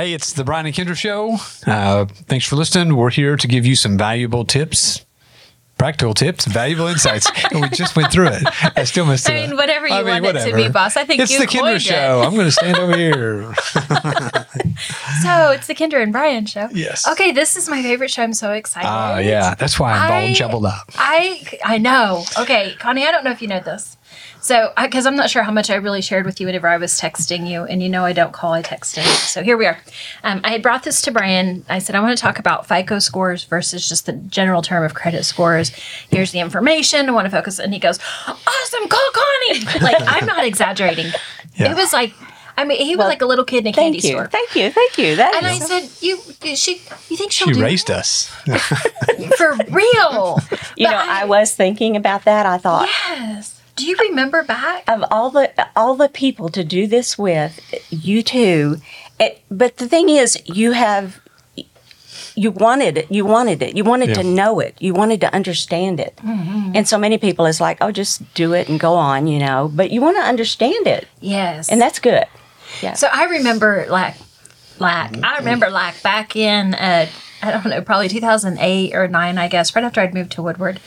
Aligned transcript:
Hey, 0.00 0.14
it's 0.14 0.32
the 0.32 0.44
Brian 0.44 0.64
and 0.64 0.74
Kindra 0.74 0.96
Show. 0.96 1.36
Uh, 1.70 2.06
thanks 2.06 2.46
for 2.46 2.56
listening. 2.56 2.96
We're 2.96 3.10
here 3.10 3.36
to 3.36 3.46
give 3.46 3.66
you 3.66 3.76
some 3.76 3.98
valuable 3.98 4.46
tips, 4.46 5.04
practical 5.76 6.14
tips, 6.14 6.46
valuable 6.46 6.86
insights. 6.86 7.30
and 7.50 7.60
we 7.60 7.68
just 7.68 7.94
went 7.94 8.10
through 8.10 8.28
it. 8.28 8.42
I 8.78 8.84
still 8.84 9.04
missed 9.04 9.28
it. 9.28 9.32
I 9.32 9.46
mean, 9.46 9.56
whatever 9.58 9.86
you 9.86 9.92
want 9.92 10.24
it 10.24 10.50
to 10.50 10.56
be, 10.56 10.70
boss. 10.70 10.96
I 10.96 11.04
think 11.04 11.20
it's 11.20 11.38
the 11.38 11.44
Kindra 11.46 11.76
it. 11.76 11.82
Show. 11.82 12.22
I'm 12.24 12.32
going 12.32 12.46
to 12.46 12.50
stand 12.50 12.78
over 12.78 12.96
here. 12.96 13.52
So 15.22 15.50
it's 15.50 15.66
the 15.66 15.74
Kindra 15.74 16.02
and 16.02 16.12
Brian 16.12 16.46
show. 16.46 16.68
Yes. 16.72 17.06
Okay, 17.06 17.32
this 17.32 17.54
is 17.54 17.68
my 17.68 17.82
favorite 17.82 18.10
show. 18.10 18.22
I'm 18.22 18.32
so 18.32 18.52
excited. 18.52 18.88
Ah, 18.88 19.18
yeah. 19.18 19.54
That's 19.54 19.78
why 19.78 19.92
I'm 19.92 20.10
I- 20.10 20.28
all 20.28 20.34
jumbled 20.34 20.64
up. 20.64 20.90
I 20.94 21.42
I 21.62 21.76
know. 21.76 22.24
Okay, 22.38 22.74
Connie, 22.78 23.06
I 23.06 23.10
don't 23.10 23.22
know 23.22 23.30
if 23.30 23.42
you 23.42 23.48
know 23.48 23.60
this. 23.60 23.98
So, 24.42 24.72
because 24.80 25.04
I'm 25.06 25.16
not 25.16 25.28
sure 25.30 25.42
how 25.42 25.52
much 25.52 25.68
I 25.70 25.74
really 25.74 26.00
shared 26.00 26.24
with 26.24 26.40
you 26.40 26.46
whenever 26.46 26.66
I 26.66 26.76
was 26.78 26.98
texting 26.98 27.46
you, 27.48 27.64
and 27.64 27.82
you 27.82 27.88
know 27.88 28.04
I 28.04 28.12
don't 28.14 28.32
call, 28.32 28.52
I 28.52 28.62
texted. 28.62 29.04
So 29.04 29.42
here 29.42 29.56
we 29.56 29.66
are. 29.66 29.78
Um, 30.24 30.40
I 30.44 30.50
had 30.52 30.62
brought 30.62 30.82
this 30.82 31.02
to 31.02 31.10
Brian. 31.12 31.64
I 31.68 31.78
said 31.78 31.94
I 31.94 32.00
want 32.00 32.16
to 32.16 32.20
talk 32.20 32.38
about 32.38 32.66
FICO 32.66 32.98
scores 33.00 33.44
versus 33.44 33.88
just 33.88 34.06
the 34.06 34.12
general 34.12 34.62
term 34.62 34.82
of 34.84 34.94
credit 34.94 35.24
scores. 35.24 35.70
Here's 36.10 36.32
the 36.32 36.40
information. 36.40 37.08
I 37.08 37.12
want 37.12 37.26
to 37.26 37.30
focus, 37.30 37.58
and 37.58 37.72
he 37.74 37.78
goes, 37.78 37.98
"Awesome, 38.26 38.88
call 38.88 39.10
Connie." 39.12 39.60
Like 39.82 39.96
I'm 40.00 40.26
not 40.26 40.44
exaggerating. 40.44 41.12
Yeah. 41.56 41.72
It 41.72 41.76
was 41.76 41.92
like, 41.92 42.12
I 42.56 42.64
mean, 42.64 42.78
he 42.78 42.96
was 42.96 42.98
Well, 43.00 43.08
like 43.08 43.22
a 43.22 43.26
little 43.26 43.44
kid 43.44 43.58
in 43.66 43.68
a 43.68 43.72
candy 43.72 44.00
Thank 44.00 44.04
you. 44.04 44.10
store. 44.18 44.26
Thank 44.28 44.54
you. 44.56 44.70
Thank 44.70 44.98
you. 44.98 45.16
That 45.16 45.34
And 45.34 45.46
I 45.46 45.58
said, 45.58 45.88
"You, 46.00 46.18
she, 46.56 46.74
you 47.08 47.16
think 47.16 47.32
she'll 47.32 47.48
She 47.48 47.54
do 47.54 47.62
raised 47.62 47.90
us. 47.90 48.28
for 49.36 49.56
real?" 49.70 50.38
you 50.76 50.86
But 50.86 50.90
know, 50.92 51.04
I, 51.06 51.24
was 51.26 51.54
thinking 51.54 51.96
about 51.96 52.24
that. 52.24 52.46
I 52.46 52.56
thought 52.58 52.88
Yes. 53.08 53.59
Do 53.80 53.86
you 53.86 53.96
remember 53.96 54.42
back? 54.42 54.84
of 54.88 55.04
all 55.10 55.30
the 55.30 55.50
all 55.74 55.94
the 55.94 56.08
people 56.08 56.48
to 56.50 56.62
do 56.62 56.86
this 56.86 57.16
with, 57.18 57.60
you 57.90 58.22
too. 58.22 58.76
It, 59.18 59.42
but 59.50 59.78
the 59.78 59.88
thing 59.88 60.08
is, 60.08 60.38
you 60.46 60.72
have 60.72 61.20
you 62.34 62.50
wanted 62.50 62.96
it. 62.98 63.10
You 63.10 63.24
wanted 63.24 63.62
it. 63.62 63.76
You 63.76 63.84
wanted 63.84 64.14
to 64.14 64.22
know 64.22 64.60
it. 64.60 64.76
You 64.80 64.94
wanted 64.94 65.20
to 65.22 65.34
understand 65.34 65.98
it. 66.00 66.16
Mm-hmm. 66.18 66.72
And 66.74 66.86
so 66.88 66.96
many 66.98 67.18
people 67.18 67.46
is 67.46 67.60
like, 67.60 67.78
oh, 67.80 67.90
just 67.90 68.22
do 68.34 68.52
it 68.52 68.68
and 68.68 68.78
go 68.78 68.94
on, 68.94 69.26
you 69.26 69.38
know. 69.38 69.70
But 69.74 69.90
you 69.90 70.00
want 70.00 70.16
to 70.16 70.22
understand 70.22 70.86
it, 70.86 71.08
Yes. 71.20 71.68
and 71.70 71.80
that's 71.80 71.98
good. 71.98 72.24
Yeah. 72.82 72.94
So 72.94 73.08
I 73.12 73.24
remember 73.24 73.86
like 73.88 74.14
like 74.78 75.22
I 75.24 75.38
remember 75.38 75.70
like 75.70 76.02
back 76.02 76.36
in 76.36 76.74
uh 76.74 77.06
I 77.42 77.50
don't 77.50 77.66
know, 77.66 77.80
probably 77.80 78.08
2008 78.08 78.94
or 78.94 79.08
9, 79.08 79.38
I 79.38 79.48
guess, 79.48 79.74
right 79.74 79.84
after 79.84 80.00
I'd 80.02 80.12
moved 80.12 80.32
to 80.32 80.42
Woodward. 80.42 80.78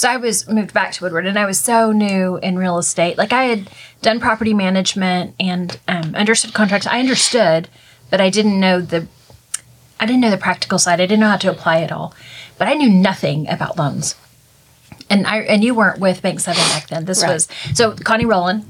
So 0.00 0.08
I 0.08 0.16
was 0.16 0.48
moved 0.48 0.72
back 0.72 0.92
to 0.92 1.04
Woodward 1.04 1.26
and 1.26 1.38
I 1.38 1.44
was 1.44 1.60
so 1.60 1.92
new 1.92 2.38
in 2.38 2.56
real 2.56 2.78
estate. 2.78 3.18
Like 3.18 3.34
I 3.34 3.44
had 3.44 3.68
done 4.00 4.18
property 4.18 4.54
management 4.54 5.34
and 5.38 5.78
um, 5.88 6.14
understood 6.14 6.54
contracts. 6.54 6.86
I 6.86 7.00
understood, 7.00 7.68
but 8.08 8.18
I 8.18 8.30
didn't 8.30 8.58
know 8.58 8.80
the 8.80 9.06
I 10.00 10.06
didn't 10.06 10.22
know 10.22 10.30
the 10.30 10.38
practical 10.38 10.78
side. 10.78 11.02
I 11.02 11.04
didn't 11.04 11.20
know 11.20 11.28
how 11.28 11.36
to 11.36 11.50
apply 11.50 11.80
it 11.80 11.92
all. 11.92 12.14
But 12.56 12.66
I 12.66 12.72
knew 12.76 12.88
nothing 12.88 13.46
about 13.50 13.76
loans. 13.76 14.14
And 15.10 15.26
I 15.26 15.40
and 15.40 15.62
you 15.62 15.74
weren't 15.74 16.00
with 16.00 16.22
Bank 16.22 16.40
7 16.40 16.58
back 16.70 16.88
then. 16.88 17.04
This 17.04 17.22
Right. 17.22 17.34
was 17.34 17.46
so 17.74 17.92
Connie 17.92 18.24
Rolen, 18.24 18.64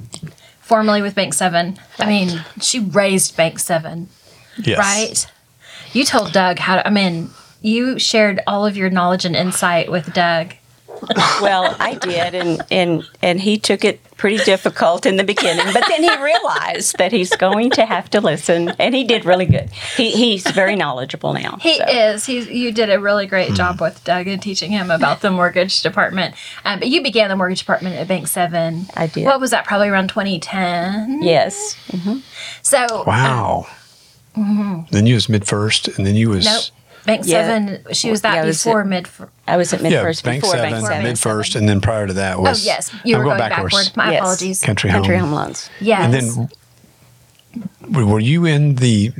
formerly 0.61 1.01
with 1.01 1.14
Bank 1.14 1.34
7. 1.34 1.78
I 2.01 2.06
mean, 2.06 2.45
she 2.61 2.81
raised 2.81 3.36
Bank 3.36 3.61
7 3.61 4.08
Yes. 4.64 4.78
right? 4.78 5.27
You 5.92 6.05
told 6.05 6.33
Doug 6.33 6.58
how 6.58 6.75
to, 6.75 6.84
I 6.84 6.91
mean, 6.91 7.31
you 7.62 8.01
shared 8.01 8.41
all 8.48 8.67
of 8.67 8.77
your 8.77 8.91
knowledge 8.91 9.25
and 9.25 9.36
insight 9.36 9.92
with 9.92 10.12
Doug. 10.12 10.55
Well, 11.40 11.74
I 11.80 11.94
did, 11.94 12.34
and 12.34 12.62
and 12.70 13.08
and 13.22 13.40
he 13.40 13.56
took 13.58 13.84
it 13.84 14.00
pretty 14.18 14.36
difficult 14.44 15.06
in 15.06 15.16
the 15.16 15.24
beginning, 15.24 15.64
but 15.72 15.84
then 15.88 16.02
he 16.02 16.22
realized 16.22 16.98
that 16.98 17.12
he's 17.12 17.34
going 17.36 17.70
to 17.70 17.86
have 17.86 18.10
to 18.10 18.20
listen, 18.20 18.68
and 18.78 18.94
he 18.94 19.04
did 19.04 19.24
really 19.24 19.46
good. 19.46 19.70
He 19.96 20.10
he's 20.10 20.46
very 20.50 20.76
knowledgeable 20.76 21.32
now. 21.32 21.56
He 21.60 21.78
so. 21.78 21.84
is. 21.88 22.26
He's. 22.26 22.48
You 22.48 22.72
did 22.72 22.90
a 22.90 23.00
really 23.00 23.24
Hmm. 23.24 23.30
great 23.30 23.54
job 23.54 23.80
with 23.80 24.04
Doug 24.04 24.26
in 24.28 24.40
teaching 24.40 24.70
him 24.70 24.90
about 24.90 25.20
the 25.22 25.30
mortgage 25.30 25.82
department. 25.82 26.34
Um, 26.64 26.78
but 26.80 26.88
you 26.88 27.02
began 27.02 27.28
the 27.30 27.36
mortgage 27.36 27.60
department 27.60 27.96
at 27.96 28.06
Bank 28.06 28.28
Seven. 28.28 28.86
I 28.94 29.06
did. 29.06 29.24
What 29.24 29.40
was 29.40 29.50
that? 29.52 29.64
Probably 29.64 29.89
around 29.89 30.08
2010. 30.08 31.22
Yes. 31.22 31.77
So 32.62 33.05
Wow. 33.06 33.66
Then 34.36 35.06
you 35.06 35.14
was 35.14 35.27
MidFirst, 35.27 35.96
and 35.96 36.06
then 36.06 36.14
you 36.14 36.28
was 36.30 36.44
Nope. 36.44 36.64
Bank 37.16 37.22
Yeah. 37.26 37.46
Seven. 37.46 37.94
She 37.94 38.10
was 38.10 38.20
that 38.22 38.34
Yeah, 38.36 38.42
I 38.42 38.44
was 38.46 38.62
before 38.62 38.80
at- 38.82 38.86
mid. 38.86 39.08
I 39.48 39.56
was 39.56 39.72
at 39.72 39.82
mid 39.82 39.92
yeah 39.92 40.02
first 40.02 40.24
bank 40.24 40.42
before 40.42 40.56
seven, 40.56 40.72
Bank 40.72 40.86
Seven. 40.86 41.02
mid 41.04 41.18
first, 41.18 41.54
and 41.56 41.68
then 41.68 41.80
prior 41.80 42.06
to 42.06 42.12
that 42.14 42.40
was. 42.40 42.62
Oh 42.62 42.66
yes, 42.66 42.90
you 43.04 43.14
I'm 43.16 43.20
were 43.20 43.24
going 43.26 43.38
backwards. 43.38 43.74
backward. 43.88 43.96
My 43.96 44.12
Yes. 44.12 44.20
apologies. 44.20 44.60
Country, 44.62 44.90
Country 44.90 45.16
home. 45.16 45.30
Home 45.30 45.34
Loans. 45.38 45.70
Yes. 45.80 46.04
And 46.04 46.14
then 46.14 48.08
were 48.08 48.20
you 48.20 48.44
in 48.44 48.76
the 48.76 49.12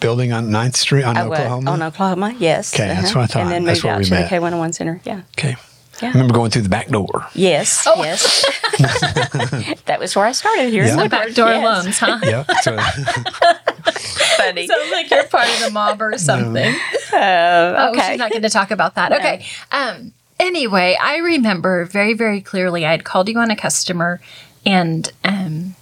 building 0.00 0.32
on 0.32 0.50
9th 0.50 0.76
Street 0.76 1.04
on 1.04 1.16
I 1.16 1.26
was 1.26 1.38
Oklahoma? 1.38 1.70
on 1.70 1.82
Oklahoma. 1.82 2.34
Yes. 2.38 2.74
Uh-huh. 2.74 2.82
Okay, 2.82 3.00
that's 3.00 3.14
what 3.14 3.22
I 3.22 3.26
thought. 3.26 3.42
And 3.42 3.50
then 3.52 3.64
That's 3.64 3.78
moved 3.78 3.84
where 3.84 3.92
out 3.94 3.98
we 4.00 4.04
to 4.06 4.10
met. 4.10 4.22
the 4.24 4.28
K 4.28 4.38
one 4.40 4.52
hundred 4.52 4.60
one 4.60 4.72
Center. 4.72 5.00
Yeah. 5.04 5.20
Okay. 5.38 5.56
Yeah. 6.02 6.08
I 6.08 6.12
remember 6.12 6.34
going 6.34 6.50
through 6.50 6.62
the 6.62 6.68
back 6.68 6.88
door. 6.88 7.26
Yes. 7.34 7.84
Oh. 7.86 8.02
Yes. 8.04 8.44
that 9.86 9.98
was 9.98 10.14
where 10.14 10.26
I 10.26 10.32
started 10.32 10.70
here. 10.70 10.82
in 10.82 10.88
Yeah. 10.88 10.96
The 10.96 11.02
Woodward. 11.04 11.10
backdoor 11.10 11.48
Yes. 11.48 11.64
loans, 11.84 11.98
huh? 11.98 12.18
Yeah. 12.22 13.54
Funny. 14.36 14.66
Sounds 14.66 14.90
like 14.92 15.10
you're 15.10 15.24
part 15.24 15.48
of 15.48 15.60
the 15.60 15.70
mob 15.70 16.00
or 16.02 16.16
something. 16.18 16.74
Uh, 17.12 17.74
Oh, 17.78 17.92
she's 17.94 18.18
not 18.18 18.30
going 18.30 18.42
to 18.42 18.50
talk 18.50 18.70
about 18.70 18.94
that. 18.96 19.12
Okay. 19.12 19.44
Um. 19.72 20.12
Anyway, 20.38 20.96
I 21.00 21.16
remember 21.16 21.84
very, 21.86 22.12
very 22.12 22.40
clearly. 22.42 22.84
I 22.84 22.90
had 22.90 23.04
called 23.04 23.28
you 23.28 23.38
on 23.38 23.50
a 23.50 23.56
customer, 23.56 24.20
and 24.66 25.10
um, 25.24 25.74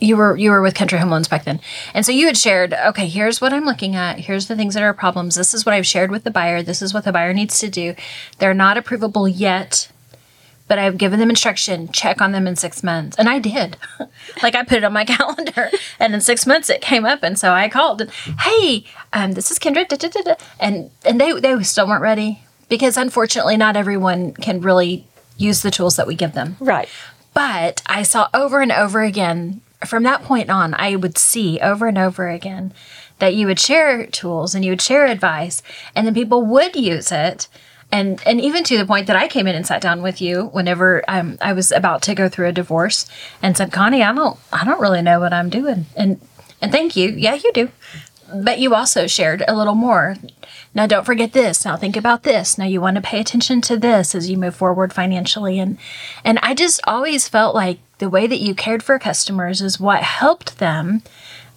you 0.00 0.16
were 0.16 0.34
you 0.34 0.50
were 0.50 0.62
with 0.62 0.74
Country 0.74 0.98
Home 0.98 1.10
Loans 1.10 1.28
back 1.28 1.44
then, 1.44 1.60
and 1.92 2.06
so 2.06 2.10
you 2.12 2.26
had 2.26 2.38
shared. 2.38 2.72
Okay, 2.72 3.06
here's 3.06 3.40
what 3.42 3.52
I'm 3.52 3.66
looking 3.66 3.94
at. 3.94 4.20
Here's 4.20 4.46
the 4.48 4.56
things 4.56 4.72
that 4.72 4.82
are 4.82 4.94
problems. 4.94 5.34
This 5.34 5.52
is 5.52 5.66
what 5.66 5.74
I've 5.74 5.86
shared 5.86 6.10
with 6.10 6.24
the 6.24 6.30
buyer. 6.30 6.62
This 6.62 6.80
is 6.80 6.94
what 6.94 7.04
the 7.04 7.12
buyer 7.12 7.34
needs 7.34 7.58
to 7.58 7.68
do. 7.68 7.94
They're 8.38 8.54
not 8.54 8.78
approvable 8.78 9.30
yet. 9.32 9.90
But 10.70 10.78
I've 10.78 10.98
given 10.98 11.18
them 11.18 11.30
instruction, 11.30 11.88
check 11.90 12.20
on 12.22 12.30
them 12.30 12.46
in 12.46 12.54
six 12.54 12.84
months. 12.84 13.18
And 13.18 13.28
I 13.28 13.40
did. 13.40 13.76
like 14.42 14.54
I 14.54 14.62
put 14.62 14.78
it 14.78 14.84
on 14.84 14.92
my 14.92 15.04
calendar. 15.16 15.68
And 15.98 16.14
in 16.14 16.20
six 16.20 16.46
months 16.46 16.70
it 16.70 16.80
came 16.80 17.04
up. 17.04 17.24
And 17.24 17.36
so 17.36 17.52
I 17.52 17.68
called 17.68 18.02
and 18.02 18.10
hey, 18.46 18.84
um, 19.12 19.32
this 19.32 19.50
is 19.50 19.58
Kindra. 19.58 19.88
Da, 19.88 19.96
da, 19.96 20.08
da. 20.08 20.34
And 20.60 20.92
and 21.04 21.20
they 21.20 21.32
they 21.40 21.60
still 21.64 21.88
weren't 21.88 22.02
ready. 22.02 22.42
Because 22.68 22.96
unfortunately 22.96 23.56
not 23.56 23.76
everyone 23.76 24.32
can 24.32 24.60
really 24.60 25.08
use 25.36 25.62
the 25.62 25.72
tools 25.72 25.96
that 25.96 26.06
we 26.06 26.14
give 26.14 26.34
them. 26.34 26.56
right. 26.60 26.88
But 27.34 27.82
I 27.86 28.04
saw 28.04 28.28
over 28.32 28.60
and 28.60 28.70
over 28.72 29.02
again, 29.02 29.62
from 29.84 30.04
that 30.04 30.22
point 30.22 30.50
on, 30.50 30.74
I 30.74 30.94
would 30.94 31.18
see 31.18 31.58
over 31.60 31.88
and 31.88 31.98
over 31.98 32.28
again 32.28 32.72
that 33.18 33.34
you 33.34 33.46
would 33.48 33.58
share 33.58 34.06
tools 34.06 34.54
and 34.54 34.64
you 34.64 34.70
would 34.72 34.82
share 34.82 35.06
advice, 35.06 35.62
and 35.96 36.06
then 36.06 36.14
people 36.14 36.44
would 36.44 36.76
use 36.76 37.10
it. 37.10 37.48
And, 37.92 38.22
and 38.24 38.40
even 38.40 38.62
to 38.64 38.78
the 38.78 38.86
point 38.86 39.06
that 39.08 39.16
I 39.16 39.26
came 39.26 39.46
in 39.46 39.56
and 39.56 39.66
sat 39.66 39.82
down 39.82 40.02
with 40.02 40.20
you 40.20 40.46
whenever 40.52 41.02
um, 41.08 41.38
I 41.40 41.52
was 41.52 41.72
about 41.72 42.02
to 42.02 42.14
go 42.14 42.28
through 42.28 42.48
a 42.48 42.52
divorce 42.52 43.06
and 43.42 43.56
said, 43.56 43.72
Connie, 43.72 44.02
I 44.02 44.12
don't 44.12 44.38
I 44.52 44.64
don't 44.64 44.80
really 44.80 45.02
know 45.02 45.20
what 45.20 45.32
I'm 45.32 45.50
doing. 45.50 45.86
And 45.96 46.20
and 46.62 46.70
thank 46.70 46.96
you. 46.96 47.10
Yeah, 47.10 47.34
you 47.34 47.52
do. 47.52 47.70
But 48.32 48.60
you 48.60 48.76
also 48.76 49.08
shared 49.08 49.42
a 49.48 49.56
little 49.56 49.74
more. 49.74 50.16
Now 50.72 50.86
don't 50.86 51.04
forget 51.04 51.32
this. 51.32 51.64
Now 51.64 51.76
think 51.76 51.96
about 51.96 52.22
this. 52.22 52.56
Now 52.56 52.66
you 52.66 52.80
want 52.80 52.94
to 52.94 53.02
pay 53.02 53.18
attention 53.18 53.60
to 53.62 53.76
this 53.76 54.14
as 54.14 54.30
you 54.30 54.36
move 54.36 54.54
forward 54.54 54.92
financially 54.92 55.58
and 55.58 55.76
and 56.24 56.38
I 56.42 56.54
just 56.54 56.80
always 56.86 57.28
felt 57.28 57.56
like 57.56 57.80
the 57.98 58.08
way 58.08 58.26
that 58.26 58.40
you 58.40 58.54
cared 58.54 58.82
for 58.82 58.98
customers 58.98 59.60
is 59.60 59.80
what 59.80 60.02
helped 60.02 60.58
them 60.58 61.02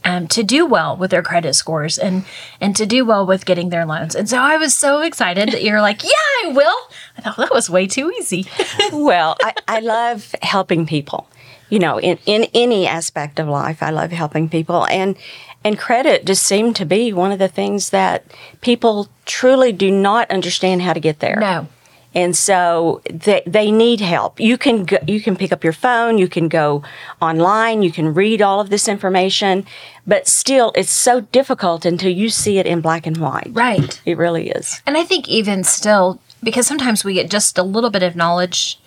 um, 0.06 0.28
to 0.28 0.44
do 0.44 0.66
well 0.66 0.96
with 0.96 1.12
their 1.12 1.24
credit 1.24 1.54
scores 1.54 1.98
and 1.98 2.26
and 2.60 2.76
to 2.76 2.86
do 2.86 3.06
well 3.06 3.26
with 3.26 3.46
getting 3.46 3.70
their 3.70 3.86
loans. 3.86 4.16
And 4.16 4.30
so 4.30 4.38
I 4.38 4.58
was 4.58 4.76
so 4.76 5.02
excited 5.02 5.50
that 5.50 5.64
you're 5.64 5.82
like, 5.82 6.04
yeah, 6.04 6.10
I 6.44 6.52
will. 6.54 6.78
I 7.18 7.22
thought 7.22 7.38
that 7.38 7.54
was 7.54 7.70
way 7.70 7.88
too 7.88 8.12
easy. 8.12 8.48
well, 8.92 9.36
I, 9.42 9.54
I 9.68 9.80
love 9.80 10.36
helping 10.42 10.86
people. 10.86 11.28
You 11.70 11.80
know, 11.80 12.00
in, 12.00 12.20
in 12.26 12.48
any 12.54 12.86
aspect 12.86 13.40
of 13.40 13.48
life, 13.48 13.82
I 13.82 13.90
love 13.90 14.12
helping 14.12 14.50
people. 14.50 14.86
And 14.88 15.18
and 15.64 15.80
credit 15.80 16.26
just 16.26 16.44
seemed 16.44 16.76
to 16.76 16.86
be 16.86 17.14
one 17.14 17.32
of 17.32 17.40
the 17.40 17.48
things 17.48 17.92
that 17.92 18.26
people 18.62 19.08
truly 19.26 19.72
do 19.72 19.90
not 19.90 20.30
understand 20.30 20.82
how 20.82 20.94
to 20.94 21.00
get 21.00 21.20
there. 21.20 21.38
No. 21.40 21.68
And 22.16 22.36
so 22.38 23.02
they, 23.10 23.42
they 23.46 23.72
need 23.72 24.00
help. 24.02 24.40
You 24.40 24.58
can 24.58 24.86
go, 24.86 24.98
you 25.08 25.22
can 25.22 25.36
pick 25.36 25.52
up 25.52 25.64
your 25.64 25.74
phone, 25.74 26.18
you 26.18 26.28
can 26.28 26.48
go 26.48 26.84
online, 27.22 27.82
you 27.82 27.92
can 27.92 28.14
read 28.14 28.42
all 28.42 28.60
of 28.60 28.70
this 28.70 28.88
information, 28.88 29.66
but 30.06 30.28
still 30.28 30.72
it's 30.76 30.92
so 30.92 31.22
difficult 31.22 31.86
until 31.86 32.12
you 32.12 32.30
see 32.30 32.60
it 32.60 32.66
in 32.66 32.82
black 32.82 33.08
and 33.08 33.18
white. 33.18 33.50
Right. 33.52 34.00
It 34.06 34.18
really 34.18 34.50
is. 34.50 34.82
And 34.86 34.98
I 34.98 35.04
think 35.04 35.28
even 35.28 35.64
still, 35.64 36.20
because 36.44 36.68
sometimes 36.68 37.04
we 37.04 37.16
get 37.16 37.30
just 37.30 37.58
a 37.58 37.64
little 37.64 37.90
bit 37.90 38.04
of 38.04 38.16
knowledge, 38.16 38.80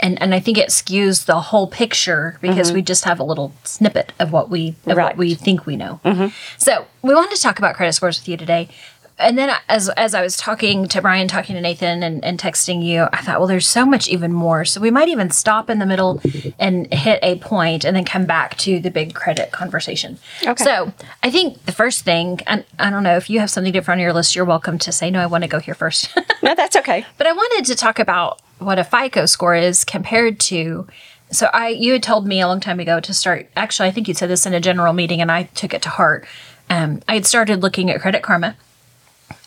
and, 0.00 0.20
and 0.22 0.32
I 0.32 0.38
think 0.38 0.58
it 0.58 0.68
skews 0.68 1.24
the 1.24 1.40
whole 1.40 1.66
picture 1.66 2.38
because 2.40 2.68
mm-hmm. 2.68 2.76
we 2.76 2.82
just 2.82 3.04
have 3.04 3.18
a 3.18 3.24
little 3.24 3.52
snippet 3.64 4.12
of 4.20 4.30
what 4.30 4.48
we 4.48 4.76
of 4.86 4.96
Right. 4.96 5.06
what 5.06 5.16
we 5.16 5.34
think 5.34 5.66
we 5.66 5.76
know. 5.76 5.98
Mm-hmm. 6.04 6.28
So 6.56 6.86
we 7.02 7.14
wanted 7.14 7.34
to 7.34 7.42
talk 7.42 7.58
about 7.58 7.74
credit 7.74 7.94
scores 7.94 8.20
with 8.20 8.28
you 8.28 8.36
today. 8.36 8.68
And 9.18 9.36
then 9.36 9.56
as 9.68 9.88
as 9.90 10.14
I 10.14 10.22
was 10.22 10.36
talking 10.36 10.86
to 10.88 11.02
Brian, 11.02 11.28
talking 11.28 11.54
to 11.56 11.60
Nathan, 11.60 12.02
and, 12.02 12.24
and 12.24 12.38
texting 12.38 12.84
you, 12.84 13.08
I 13.12 13.20
thought, 13.22 13.38
well, 13.38 13.48
there's 13.48 13.66
so 13.66 13.84
much 13.84 14.08
even 14.08 14.32
more. 14.32 14.64
So 14.64 14.80
we 14.80 14.90
might 14.90 15.08
even 15.08 15.30
stop 15.30 15.68
in 15.68 15.78
the 15.78 15.86
middle 15.86 16.20
and 16.58 16.92
hit 16.92 17.18
a 17.22 17.36
point, 17.38 17.84
and 17.84 17.96
then 17.96 18.04
come 18.04 18.26
back 18.26 18.56
to 18.58 18.80
the 18.80 18.90
big 18.90 19.14
credit 19.14 19.50
conversation. 19.50 20.18
Okay. 20.44 20.62
So 20.62 20.92
I 21.22 21.30
think 21.30 21.64
the 21.64 21.72
first 21.72 22.04
thing, 22.04 22.40
and 22.46 22.64
I 22.78 22.90
don't 22.90 23.02
know 23.02 23.16
if 23.16 23.28
you 23.28 23.40
have 23.40 23.50
something 23.50 23.72
different 23.72 23.98
on 23.98 24.02
your 24.02 24.12
list, 24.12 24.36
you're 24.36 24.44
welcome 24.44 24.78
to 24.78 24.92
say 24.92 25.10
no. 25.10 25.20
I 25.20 25.26
want 25.26 25.42
to 25.42 25.48
go 25.48 25.58
here 25.58 25.74
first. 25.74 26.08
No, 26.40 26.54
that's 26.54 26.76
okay. 26.76 27.04
But 27.16 27.26
I 27.26 27.32
wanted 27.32 27.64
to 27.66 27.74
talk 27.74 27.98
about 27.98 28.40
what 28.60 28.78
a 28.78 28.84
FICO 28.84 29.26
score 29.26 29.56
is 29.56 29.84
compared 29.84 30.38
to. 30.40 30.86
So 31.32 31.50
I, 31.52 31.68
you 31.68 31.94
had 31.94 32.02
told 32.02 32.28
me 32.28 32.40
a 32.40 32.46
long 32.46 32.60
time 32.60 32.78
ago 32.78 33.00
to 33.00 33.12
start. 33.12 33.50
Actually, 33.56 33.88
I 33.88 33.92
think 33.92 34.06
you 34.06 34.14
said 34.14 34.30
this 34.30 34.46
in 34.46 34.54
a 34.54 34.60
general 34.60 34.92
meeting, 34.92 35.20
and 35.20 35.32
I 35.32 35.44
took 35.54 35.74
it 35.74 35.82
to 35.82 35.88
heart. 35.88 36.26
Um, 36.70 37.02
I 37.08 37.14
had 37.14 37.26
started 37.26 37.60
looking 37.60 37.90
at 37.90 38.00
Credit 38.00 38.22
Karma 38.22 38.56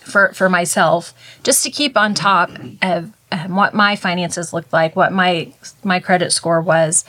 for 0.02 0.34
for 0.34 0.50
myself, 0.50 1.14
just 1.44 1.64
to 1.64 1.70
keep 1.72 1.96
on 1.98 2.14
top 2.14 2.50
of 2.82 3.12
um, 3.32 3.56
what 3.56 3.74
my 3.74 3.96
finances 3.96 4.52
looked 4.54 4.74
like, 4.74 4.96
what 4.96 5.12
my 5.12 5.54
my 5.84 6.00
credit 6.00 6.32
score 6.32 6.62
was. 6.62 7.06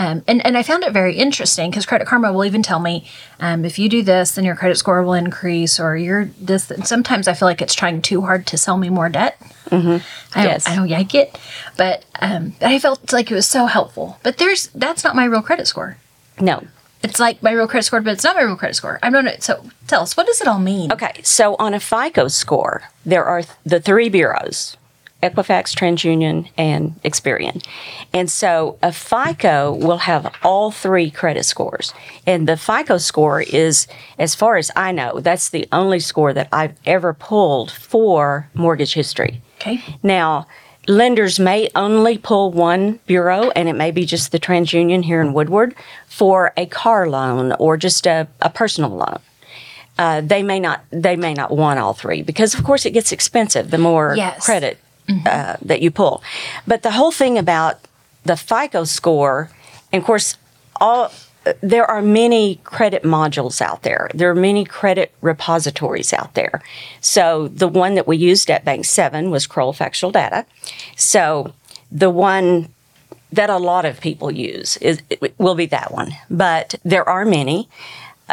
Um, 0.00 0.22
and, 0.28 0.46
and 0.46 0.56
I 0.56 0.62
found 0.62 0.84
it 0.84 0.92
very 0.92 1.16
interesting 1.16 1.70
because 1.70 1.84
Credit 1.84 2.06
Karma 2.06 2.32
will 2.32 2.44
even 2.44 2.62
tell 2.62 2.78
me 2.78 3.04
um, 3.40 3.64
if 3.64 3.80
you 3.80 3.88
do 3.88 4.00
this, 4.00 4.36
then 4.36 4.44
your 4.44 4.54
credit 4.54 4.76
score 4.76 5.02
will 5.02 5.14
increase, 5.14 5.80
or 5.80 5.96
you're 5.96 6.26
this. 6.40 6.70
And 6.70 6.86
sometimes 6.86 7.26
I 7.26 7.34
feel 7.34 7.48
like 7.48 7.60
it's 7.60 7.74
trying 7.74 8.00
too 8.00 8.20
hard 8.20 8.46
to 8.46 8.56
sell 8.56 8.76
me 8.78 8.90
more 8.90 9.08
debt. 9.08 9.36
I 9.72 10.00
Yes. 10.36 10.64
don't, 10.66 10.72
I 10.72 10.76
don't 10.76 10.88
like 10.88 11.16
it, 11.16 11.36
but 11.76 12.04
um, 12.20 12.54
I 12.60 12.78
felt 12.78 13.12
like 13.12 13.28
it 13.32 13.34
was 13.34 13.48
so 13.48 13.66
helpful. 13.66 14.18
But 14.22 14.38
there's 14.38 14.68
that's 14.68 15.02
not 15.02 15.16
my 15.16 15.24
real 15.24 15.42
credit 15.42 15.66
score. 15.66 15.96
No. 16.40 16.62
It's 17.02 17.20
like 17.20 17.42
my 17.42 17.52
real 17.52 17.68
credit 17.68 17.84
score, 17.84 18.00
but 18.00 18.12
it's 18.12 18.24
not 18.24 18.36
my 18.36 18.42
real 18.42 18.56
credit 18.56 18.74
score. 18.74 18.98
I 19.02 19.10
don't 19.10 19.24
know. 19.24 19.36
So 19.38 19.64
tell 19.86 20.02
us, 20.02 20.16
what 20.16 20.26
does 20.26 20.40
it 20.40 20.48
all 20.48 20.58
mean? 20.58 20.92
Okay, 20.92 21.20
so 21.22 21.54
on 21.58 21.74
a 21.74 21.80
FICO 21.80 22.28
score, 22.28 22.82
there 23.06 23.24
are 23.24 23.42
th- 23.42 23.54
the 23.64 23.80
three 23.80 24.08
bureaus 24.08 24.76
Equifax, 25.22 25.74
TransUnion, 25.74 26.48
and 26.56 27.00
Experian. 27.02 27.64
And 28.12 28.30
so 28.30 28.78
a 28.82 28.92
FICO 28.92 29.72
will 29.74 29.98
have 29.98 30.32
all 30.44 30.70
three 30.70 31.10
credit 31.10 31.44
scores. 31.44 31.92
And 32.24 32.46
the 32.46 32.56
FICO 32.56 32.98
score 32.98 33.40
is, 33.40 33.88
as 34.16 34.36
far 34.36 34.56
as 34.56 34.70
I 34.76 34.92
know, 34.92 35.18
that's 35.18 35.48
the 35.48 35.66
only 35.72 35.98
score 35.98 36.32
that 36.34 36.48
I've 36.52 36.76
ever 36.86 37.12
pulled 37.12 37.70
for 37.72 38.48
mortgage 38.54 38.94
history. 38.94 39.42
Okay. 39.56 39.82
Now, 40.04 40.46
lenders 40.88 41.38
may 41.38 41.70
only 41.76 42.18
pull 42.18 42.50
one 42.50 42.98
bureau, 43.06 43.50
and 43.50 43.68
it 43.68 43.74
may 43.74 43.90
be 43.92 44.04
just 44.04 44.32
the 44.32 44.40
TransUnion 44.40 45.04
here 45.04 45.20
in 45.20 45.32
Woodward 45.32 45.74
for 46.08 46.52
a 46.56 46.66
car 46.66 47.08
loan 47.08 47.52
or 47.60 47.76
just 47.76 48.06
a, 48.06 48.26
a 48.40 48.50
personal 48.50 48.90
loan. 48.90 49.18
Uh, 49.98 50.20
they 50.20 50.42
may 50.42 50.58
not. 50.60 50.84
They 50.90 51.16
may 51.16 51.34
not 51.34 51.50
want 51.50 51.78
all 51.78 51.92
three 51.92 52.22
because, 52.22 52.54
of 52.54 52.64
course, 52.64 52.86
it 52.86 52.92
gets 52.92 53.12
expensive 53.12 53.70
the 53.70 53.78
more 53.78 54.14
Yes. 54.16 54.44
credit 54.44 54.78
uh, 55.26 55.56
that 55.62 55.80
you 55.82 55.90
pull. 55.90 56.22
But 56.66 56.82
the 56.82 56.92
whole 56.92 57.10
thing 57.12 57.36
about 57.38 57.78
the 58.24 58.36
FICO 58.36 58.84
score, 58.84 59.50
and 59.92 60.00
of 60.02 60.06
course, 60.06 60.36
all 60.80 61.12
there 61.60 61.84
are 61.84 62.02
many 62.02 62.56
credit 62.64 63.02
modules 63.02 63.60
out 63.60 63.82
there. 63.82 64.10
There 64.14 64.30
are 64.30 64.34
many 64.34 64.64
credit 64.64 65.12
repositories 65.20 66.12
out 66.12 66.34
there. 66.34 66.62
So 67.00 67.48
the 67.48 67.68
one 67.68 67.94
that 67.94 68.06
we 68.06 68.16
used 68.16 68.50
at 68.50 68.64
Bank 68.64 68.84
Seven 68.84 69.30
was 69.30 69.46
Kroll 69.46 69.72
Factual 69.72 70.10
Data. 70.10 70.46
So 70.96 71.54
the 71.90 72.10
one 72.10 72.68
that 73.32 73.50
a 73.50 73.58
lot 73.58 73.84
of 73.84 74.00
people 74.00 74.30
use 74.30 74.76
is 74.78 75.02
will 75.36 75.54
be 75.54 75.66
that 75.66 75.92
one, 75.92 76.14
but 76.30 76.74
there 76.84 77.06
are 77.08 77.24
many. 77.24 77.68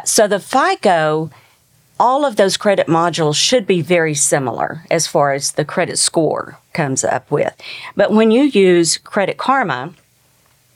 So 0.05 0.27
the 0.27 0.39
FICO, 0.39 1.29
all 1.99 2.25
of 2.25 2.35
those 2.35 2.57
credit 2.57 2.87
modules 2.87 3.35
should 3.35 3.67
be 3.67 3.81
very 3.81 4.13
similar 4.13 4.85
as 4.89 5.07
far 5.07 5.33
as 5.33 5.53
the 5.53 5.65
credit 5.65 5.97
score 5.97 6.59
comes 6.73 7.03
up 7.03 7.29
with. 7.31 7.55
But 7.95 8.11
when 8.11 8.31
you 8.31 8.43
use 8.43 8.97
Credit 8.97 9.37
Karma, 9.37 9.93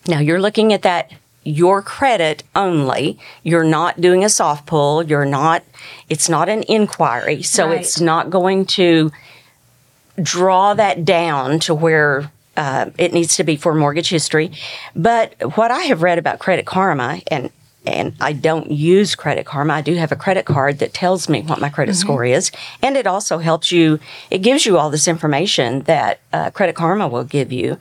now 0.08 0.20
you're 0.20 0.42
looking 0.42 0.74
at 0.74 0.82
that 0.84 1.12
your 1.50 1.82
credit 1.82 2.44
only. 2.56 3.18
You're 3.44 3.64
not 3.64 4.00
doing 4.00 4.24
a 4.24 4.30
soft 4.30 4.66
pull. 4.66 5.04
You're 5.04 5.26
not. 5.26 5.64
It's 6.10 6.30
not 6.30 6.48
an 6.50 6.64
inquiry, 6.68 7.42
so 7.44 7.68
Right. 7.68 7.80
it's 7.80 8.00
not 8.00 8.30
going 8.30 8.66
to 8.78 9.12
draw 10.22 10.74
that 10.74 11.06
down 11.06 11.60
to 11.62 11.74
where 11.74 12.32
uh, 12.58 12.90
it 12.98 13.14
needs 13.14 13.38
to 13.38 13.44
be 13.44 13.56
for 13.56 13.74
mortgage 13.74 14.10
history. 14.10 14.52
But 14.96 15.34
what 15.56 15.72
I 15.72 15.84
have 15.84 16.02
read 16.04 16.18
about 16.18 16.40
Credit 16.40 16.66
Karma, 16.66 17.22
and 17.28 17.50
and 17.86 18.14
I 18.20 18.34
don't 18.34 18.70
use 18.70 19.16
Credit 19.16 19.46
Karma. 19.46 19.74
I 19.76 19.82
do 19.82 19.96
have 19.96 20.12
a 20.12 20.16
credit 20.18 20.46
card 20.46 20.80
that 20.80 20.94
tells 20.94 21.30
me 21.30 21.42
what 21.44 21.62
my 21.62 21.70
credit 21.70 21.96
score 21.96 22.26
is, 22.26 22.52
and 22.84 22.98
it 22.98 23.08
also 23.08 23.38
helps 23.40 23.72
you. 23.72 24.00
It 24.30 24.40
gives 24.40 24.66
you 24.66 24.78
all 24.78 24.90
this 24.90 25.08
information 25.08 25.82
that 25.84 26.20
uh, 26.34 26.52
Credit 26.52 26.76
Karma 26.76 27.08
will 27.08 27.24
give 27.24 27.52
you. 27.54 27.78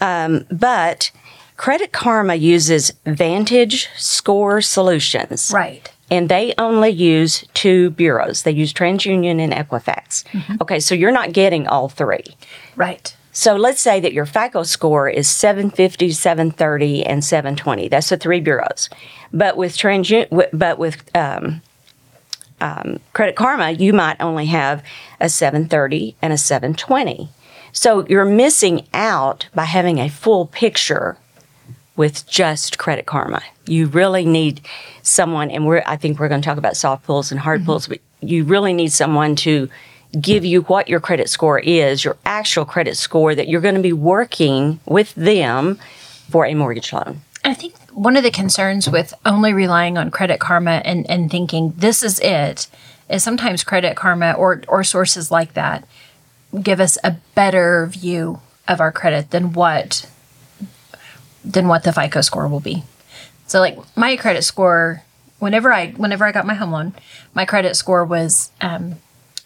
Um, 0.00 0.46
but 0.50 1.10
Credit 1.62 1.92
Karma 1.92 2.34
uses 2.34 2.92
Vantage 3.06 3.88
Score 3.96 4.60
Solutions 4.60 5.52
Right. 5.54 5.88
and 6.10 6.28
they 6.28 6.54
only 6.58 6.90
use 6.90 7.44
two 7.54 7.90
bureaus. 7.90 8.42
They 8.42 8.50
use 8.50 8.72
TransUnion 8.72 9.38
and 9.38 9.52
Equifax. 9.52 10.24
Okay, 10.60 10.80
so 10.80 10.96
you're 10.96 11.12
not 11.12 11.32
getting 11.32 11.68
all 11.68 11.88
three. 11.88 12.24
Right. 12.74 13.14
So 13.30 13.54
let's 13.54 13.80
say 13.80 14.00
that 14.00 14.12
your 14.12 14.26
FICO 14.26 14.64
score 14.64 15.08
is 15.08 15.28
750, 15.28 16.10
730, 16.10 17.06
and 17.06 17.24
720. 17.24 17.86
That's 17.86 18.08
the 18.08 18.16
three 18.16 18.40
bureaus. 18.40 18.90
But 19.32 19.56
with 19.56 19.76
TransUnion, 19.76 20.48
but 20.52 20.80
with 20.80 21.16
um, 21.16 21.62
um, 22.60 22.98
Credit 23.12 23.36
Karma, 23.36 23.70
you 23.70 23.92
might 23.92 24.20
only 24.20 24.46
have 24.46 24.82
a 25.20 25.28
730 25.28 26.16
and 26.20 26.32
a 26.32 26.36
720. 26.36 27.28
So 27.70 28.04
you're 28.08 28.24
missing 28.24 28.88
out 28.92 29.46
by 29.54 29.66
having 29.66 30.00
a 30.00 30.08
full 30.10 30.46
picture 30.46 31.18
with 31.96 32.26
just 32.26 32.78
Credit 32.78 33.06
Karma. 33.06 33.42
You 33.66 33.86
really 33.86 34.24
need 34.24 34.60
someone, 35.02 35.50
and 35.50 35.66
we're 35.66 35.82
I 35.86 35.96
think 35.96 36.18
we're 36.18 36.28
going 36.28 36.40
to 36.40 36.44
talk 36.44 36.58
about 36.58 36.76
soft 36.76 37.04
pulls 37.04 37.30
and 37.30 37.40
hard 37.40 37.60
mm-hmm. 37.60 37.66
pulls, 37.66 37.86
but 37.88 38.00
you 38.20 38.44
really 38.44 38.72
need 38.72 38.92
someone 38.92 39.36
to 39.36 39.68
give 40.20 40.44
you 40.44 40.62
what 40.62 40.88
your 40.88 41.00
credit 41.00 41.28
score 41.28 41.58
is, 41.58 42.04
your 42.04 42.16
actual 42.26 42.64
credit 42.64 42.96
score 42.96 43.34
that 43.34 43.48
you're 43.48 43.60
going 43.60 43.74
to 43.74 43.80
be 43.80 43.92
working 43.92 44.78
with 44.84 45.14
them 45.14 45.78
for 46.30 46.46
a 46.46 46.54
mortgage 46.54 46.92
loan. 46.92 47.22
I 47.44 47.54
think 47.54 47.74
one 47.92 48.16
of 48.16 48.22
the 48.22 48.30
concerns 48.30 48.88
with 48.88 49.14
only 49.26 49.52
relying 49.52 49.98
on 49.98 50.10
Credit 50.10 50.38
Karma 50.38 50.82
and, 50.84 51.08
and 51.10 51.30
thinking 51.30 51.72
this 51.76 52.02
is 52.02 52.20
it 52.20 52.68
is 53.08 53.22
sometimes 53.22 53.64
Credit 53.64 53.96
Karma 53.96 54.32
or, 54.32 54.62
or 54.68 54.84
sources 54.84 55.30
like 55.30 55.54
that 55.54 55.86
give 56.60 56.80
us 56.80 56.98
a 57.02 57.16
better 57.34 57.86
view 57.86 58.40
of 58.68 58.80
our 58.80 58.92
credit 58.92 59.30
than 59.30 59.52
what 59.52 60.08
than 61.44 61.68
what 61.68 61.84
the 61.84 61.92
FICO 61.92 62.20
score 62.20 62.48
will 62.48 62.60
be. 62.60 62.84
So 63.46 63.60
like 63.60 63.78
my 63.96 64.16
credit 64.16 64.42
score, 64.42 65.02
whenever 65.38 65.72
I 65.72 65.90
whenever 65.90 66.24
I 66.24 66.32
got 66.32 66.46
my 66.46 66.54
home 66.54 66.70
loan, 66.70 66.94
my 67.34 67.44
credit 67.44 67.76
score 67.76 68.04
was 68.04 68.50
um, 68.60 68.96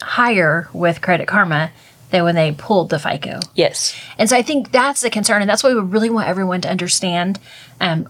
higher 0.01 0.69
with 0.73 1.01
Credit 1.01 1.27
Karma 1.27 1.71
than 2.11 2.25
when 2.25 2.35
they 2.35 2.53
pulled 2.53 2.91
the 2.91 2.99
FICO. 2.99 3.41
Yes. 3.55 3.99
And 4.19 4.29
so 4.29 4.37
I 4.37 4.43
think 4.43 4.71
that's 4.71 5.01
the 5.01 5.11
concern, 5.11 5.43
and 5.43 5.51
that's 5.51 5.65
why 5.65 5.75
we 5.75 5.81
really 5.81 6.11
want 6.11 6.29
everyone 6.29 6.61
to 6.61 6.71
understand. 6.71 7.41
Um, 7.81 8.09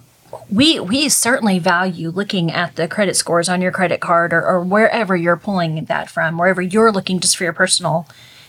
we 0.51 0.81
we 0.81 1.09
certainly 1.09 1.59
value 1.59 2.11
looking 2.11 2.51
at 2.51 2.77
the 2.77 2.89
credit 2.89 3.17
scores 3.17 3.49
on 3.49 3.63
your 3.63 3.73
credit 3.73 4.01
card 4.01 4.33
or, 4.33 4.45
or 4.45 4.61
wherever 4.61 5.17
you're 5.17 5.37
pulling 5.37 5.85
that 5.87 6.11
from, 6.11 6.37
wherever 6.37 6.61
you're 6.61 6.93
looking 6.93 7.21
just 7.21 7.37
for 7.37 7.45
your 7.45 7.53
personal 7.53 8.07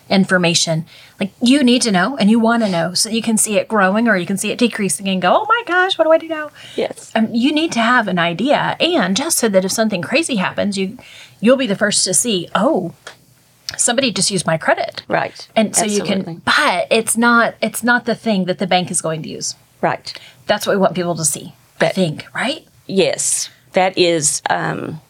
information. 0.10 0.86
Like 1.20 1.32
you 1.42 1.64
need 1.64 1.82
to 1.84 1.92
know 1.92 2.16
and 2.18 2.30
you 2.30 2.40
want 2.40 2.64
to 2.64 2.70
know 2.70 2.94
so 2.94 3.10
you 3.10 3.22
can 3.22 3.38
see 3.38 3.58
it 3.58 3.68
growing 3.68 4.08
or 4.08 4.18
you 4.18 4.26
can 4.26 4.38
see 4.38 4.52
it 4.52 4.58
decreasing 4.60 5.08
and 5.08 5.22
go, 5.22 5.34
oh 5.42 5.46
my 5.48 5.64
gosh, 5.66 5.98
what 5.98 6.06
do 6.06 6.12
I 6.12 6.18
do 6.18 6.28
now? 6.28 6.52
Yes. 6.76 7.12
um, 7.16 7.34
you 7.34 7.52
need 7.52 7.72
to 7.74 7.80
have 7.80 8.08
an 8.08 8.20
idea 8.20 8.76
and 8.80 9.16
just 9.18 9.38
so 9.38 9.50
that 9.50 9.66
if 9.66 9.72
something 9.72 10.02
crazy 10.02 10.36
happens 10.38 10.78
you 10.78 10.98
you'll 11.40 11.58
be 11.58 11.68
the 11.68 11.76
first 11.76 12.04
to 12.04 12.14
see 12.14 12.48
oh 12.56 12.94
somebody 13.76 14.12
just 14.12 14.32
used 14.32 14.46
my 14.46 14.58
credit 14.58 15.04
Right. 15.08 15.48
and 15.56 15.76
so 15.76 15.86
you 15.86 16.04
can 16.04 16.42
but 16.46 16.88
it's 16.90 17.18
not 17.18 17.56
it's 17.62 17.84
not 17.84 18.06
the 18.06 18.16
thing 18.16 18.46
that 18.46 18.60
the 18.60 18.68
bank 18.68 18.90
is 18.92 19.02
going 19.02 19.22
to 19.24 19.30
use 19.30 19.56
Right. 19.82 20.14
that's 20.46 20.66
what 20.66 20.74
we 20.76 20.80
want 20.82 20.96
people 20.96 21.16
to 21.16 21.26
see 21.26 21.54
i 21.82 21.90
think 21.90 22.26
right 22.34 22.66
Yes, 22.90 23.50
that 23.74 23.98
is, 23.98 24.42
um, 24.50 25.02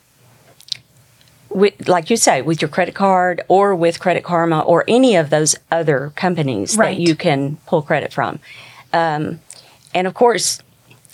with, 1.49 1.87
like 1.87 2.09
you 2.09 2.17
say, 2.17 2.41
with 2.41 2.61
your 2.61 2.69
credit 2.69 2.95
card 2.95 3.41
or 3.47 3.75
with 3.75 3.99
Credit 3.99 4.23
Karma 4.23 4.59
or 4.61 4.83
any 4.87 5.15
of 5.15 5.29
those 5.29 5.55
other 5.71 6.11
companies 6.15 6.77
Right. 6.77 6.95
that 6.95 7.01
you 7.01 7.15
can 7.15 7.57
pull 7.65 7.81
credit 7.81 8.13
from. 8.13 8.39
Um, 8.93 9.39
and 9.93 10.07
of 10.07 10.13
course, 10.13 10.59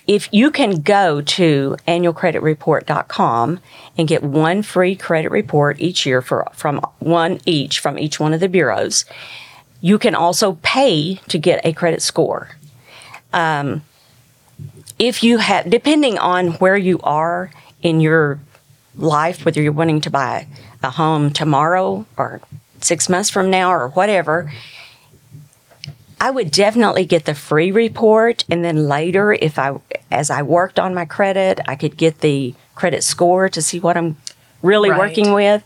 if 0.05 0.27
you 0.33 0.51
can 0.51 0.81
go 0.81 1.21
to 1.21 1.77
annualcreditreport.com 1.87 3.59
and 3.97 4.07
get 4.07 4.21
one 4.23 4.61
free 4.61 4.95
credit 4.95 5.31
report 5.31 5.79
each 5.79 6.05
year 6.05 6.21
for 6.21 6.45
from 6.53 6.81
one 6.99 7.39
each 7.45 7.79
from 7.79 7.97
each 7.97 8.19
one 8.19 8.33
of 8.33 8.39
the 8.41 8.49
bureaus, 8.49 9.05
you 9.79 9.97
can 9.97 10.13
also 10.15 10.57
pay 10.61 11.15
to 11.29 11.37
get 11.37 11.61
a 11.65 11.71
credit 11.73 12.01
score 12.01 12.49
if 14.99 15.23
you 15.23 15.37
have 15.39 15.69
depending 15.69 16.17
on 16.17 16.51
where 16.53 16.77
you 16.77 16.99
are 17.03 17.51
in 17.81 17.99
your 17.99 18.39
life, 18.95 19.45
whether 19.45 19.61
you're 19.61 19.71
wanting 19.71 20.01
to 20.01 20.09
buy 20.09 20.47
a 20.81 20.89
home 20.91 21.31
tomorrow 21.31 22.05
or 22.17 22.41
six 22.81 23.09
months 23.09 23.29
from 23.29 23.49
now 23.49 23.71
or 23.71 23.89
whatever, 23.89 24.51
I 26.19 26.31
would 26.31 26.51
definitely 26.51 27.05
get 27.05 27.25
the 27.25 27.35
free 27.35 27.71
report, 27.71 28.45
and 28.49 28.63
then 28.63 28.87
later, 28.87 29.33
if 29.33 29.59
I, 29.59 29.77
as 30.09 30.29
I 30.29 30.41
worked 30.41 30.79
on 30.79 30.93
my 30.93 31.03
credit, 31.05 31.59
I 31.67 31.75
could 31.75 31.97
get 31.97 32.21
the 32.21 32.53
credit 32.75 33.03
score 33.03 33.49
to 33.49 33.61
see 33.61 33.79
what 33.79 33.97
I'm 33.97 34.15
really 34.61 34.89
Right. 34.89 34.99
working 34.99 35.33
with. 35.33 35.63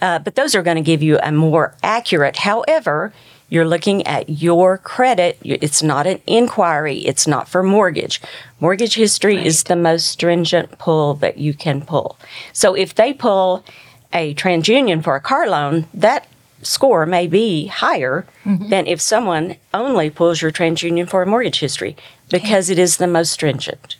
Uh, 0.00 0.18
but 0.18 0.34
those 0.36 0.54
are 0.54 0.62
going 0.62 0.76
to 0.78 0.82
give 0.82 1.02
you 1.02 1.18
a 1.22 1.30
more 1.30 1.74
accurate. 1.82 2.38
However, 2.38 3.12
you're 3.50 3.66
looking 3.66 4.06
at 4.06 4.28
your 4.28 4.78
credit. 4.78 5.36
It's 5.42 5.82
not 5.82 6.06
an 6.06 6.20
inquiry. 6.26 7.00
It's 7.00 7.26
not 7.26 7.48
for 7.48 7.62
mortgage. 7.62 8.22
Mortgage 8.60 8.94
history 8.94 9.44
is 9.44 9.64
the 9.64 9.76
most 9.76 10.06
stringent 10.06 10.78
pull 10.78 11.14
that 11.14 11.36
you 11.36 11.52
can 11.52 11.82
pull. 11.82 12.16
So 12.52 12.74
if 12.74 12.94
they 12.94 13.12
pull 13.12 13.64
a 14.12 14.34
TransUnion 14.34 15.02
for 15.02 15.16
a 15.16 15.20
car 15.20 15.48
loan, 15.48 15.86
that 15.92 16.26
score 16.62 17.06
may 17.06 17.26
be 17.26 17.66
higher 17.66 18.26
mm-hmm. 18.44 18.68
than 18.68 18.86
if 18.86 19.00
someone 19.00 19.56
only 19.74 20.10
pulls 20.10 20.40
your 20.40 20.52
TransUnion 20.52 21.08
for 21.08 21.22
a 21.22 21.26
mortgage 21.26 21.60
history 21.60 21.96
because 22.30 22.70
it 22.70 22.78
is 22.78 22.96
the 22.96 23.06
most 23.06 23.32
stringent. 23.32 23.96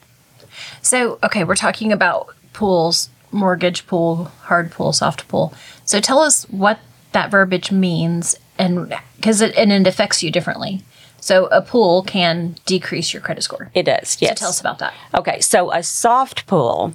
So, 0.81 1.19
okay, 1.25 1.43
we're 1.43 1.57
talking 1.57 1.93
about 1.93 2.35
pools, 2.53 3.11
mortgage 3.33 3.87
pool, 3.87 4.25
hard 4.43 4.71
pool, 4.71 4.93
soft 4.93 5.27
pool. 5.27 5.53
So 5.85 6.01
tell 6.01 6.21
us 6.21 6.45
what 6.45 6.79
that 7.13 7.31
verbiage 7.31 7.73
means 7.73 8.37
and 8.59 8.95
because 9.21 9.41
it, 9.43 9.55
and 9.57 9.71
it 9.71 9.87
affects 9.87 10.23
you 10.23 10.31
differently. 10.31 10.83
So 11.21 11.47
a 11.47 11.61
pool 11.61 12.03
can 12.03 12.57
decrease 12.65 13.13
your 13.13 13.21
credit 13.21 13.43
score. 13.43 13.71
It 13.75 13.83
does, 13.83 14.17
yes. 14.21 14.31
So 14.31 14.35
tell 14.35 14.49
us 14.49 14.61
about 14.61 14.79
that. 14.79 14.95
Okay, 15.15 15.41
so 15.41 15.71
a 15.71 15.83
soft 15.83 16.47
pull 16.47 16.95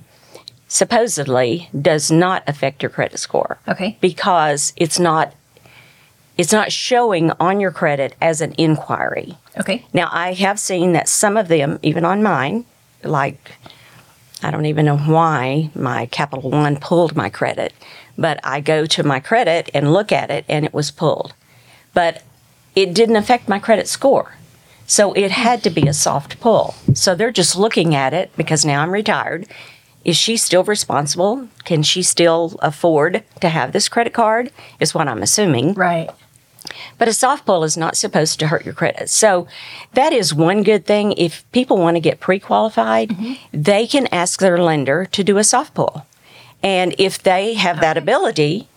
supposedly 0.67 1.69
does 1.79 2.09
not 2.09 2.43
affect 2.47 2.81
your 2.81 2.89
credit 2.89 3.19
score 3.19 3.59
Okay. 3.67 3.97
because 4.01 4.73
it's 4.75 4.99
not 4.99 5.33
it's 6.37 6.51
not 6.51 6.69
showing 6.71 7.31
on 7.39 7.61
your 7.61 7.71
credit 7.71 8.13
as 8.21 8.41
an 8.41 8.53
inquiry. 8.57 9.37
Okay. 9.57 9.85
Now, 9.93 10.09
I 10.11 10.33
have 10.33 10.59
seen 10.59 10.91
that 10.91 11.07
some 11.07 11.37
of 11.37 11.47
them, 11.47 11.79
even 11.81 12.03
on 12.03 12.21
mine, 12.23 12.65
like 13.03 13.53
I 14.43 14.51
don't 14.51 14.65
even 14.65 14.85
know 14.85 14.97
why 14.97 15.69
my 15.75 16.07
Capital 16.07 16.49
One 16.49 16.75
pulled 16.77 17.15
my 17.15 17.29
credit, 17.29 17.73
but 18.17 18.39
I 18.43 18.59
go 18.59 18.85
to 18.85 19.03
my 19.03 19.19
credit 19.21 19.69
and 19.73 19.93
look 19.93 20.11
at 20.11 20.29
it 20.29 20.43
and 20.49 20.65
it 20.65 20.73
was 20.73 20.91
pulled. 20.91 21.33
But 21.95 22.21
it 22.75 22.93
didn't 22.93 23.15
affect 23.15 23.49
my 23.49 23.57
credit 23.57 23.87
score. 23.87 24.35
So 24.85 25.13
it 25.13 25.31
had 25.31 25.63
to 25.63 25.71
be 25.71 25.87
a 25.87 25.93
soft 25.93 26.39
pull. 26.39 26.75
So 26.93 27.15
they're 27.15 27.31
just 27.31 27.55
looking 27.55 27.95
at 27.95 28.13
it 28.13 28.31
because 28.37 28.63
now 28.63 28.83
I'm 28.83 28.91
retired. 28.91 29.47
Is 30.03 30.15
she 30.15 30.37
still 30.37 30.63
responsible? 30.63 31.49
Can 31.63 31.81
she 31.81 32.03
still 32.03 32.59
afford 32.61 33.23
to 33.41 33.49
have 33.49 33.71
this 33.71 33.89
credit 33.89 34.13
card? 34.13 34.51
Is 34.79 34.93
what 34.93 35.07
I'm 35.07 35.23
assuming. 35.23 35.73
Right. 35.73 36.11
But 36.97 37.07
a 37.07 37.13
soft 37.13 37.45
pull 37.45 37.63
is 37.63 37.75
not 37.75 37.97
supposed 37.97 38.39
to 38.39 38.47
hurt 38.47 38.65
your 38.65 38.73
credit. 38.73 39.09
So 39.09 39.47
that 39.93 40.13
is 40.13 40.33
one 40.33 40.63
good 40.63 40.85
thing. 40.85 41.13
If 41.13 41.49
people 41.51 41.77
want 41.77 41.95
to 41.95 42.01
get 42.01 42.19
pre 42.19 42.39
qualified, 42.39 43.09
mm-hmm. 43.09 43.33
they 43.51 43.87
can 43.87 44.07
ask 44.11 44.39
their 44.39 44.59
lender 44.59 45.05
to 45.05 45.23
do 45.23 45.37
a 45.37 45.43
soft 45.43 45.73
pull. 45.73 46.05
And 46.61 46.95
if 46.97 47.21
they 47.21 47.55
have 47.55 47.79
that 47.81 47.97
ability, 47.97 48.67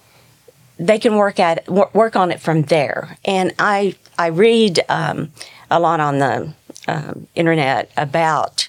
they 0.78 0.98
can 0.98 1.16
work 1.16 1.40
at 1.40 1.68
wor- 1.68 1.90
work 1.92 2.16
on 2.16 2.30
it 2.30 2.40
from 2.40 2.62
there. 2.62 3.18
And 3.24 3.52
I 3.58 3.96
I 4.18 4.28
read 4.28 4.80
um, 4.88 5.30
a 5.70 5.80
lot 5.80 6.00
on 6.00 6.18
the 6.18 6.52
um, 6.86 7.26
internet 7.34 7.90
about 7.96 8.68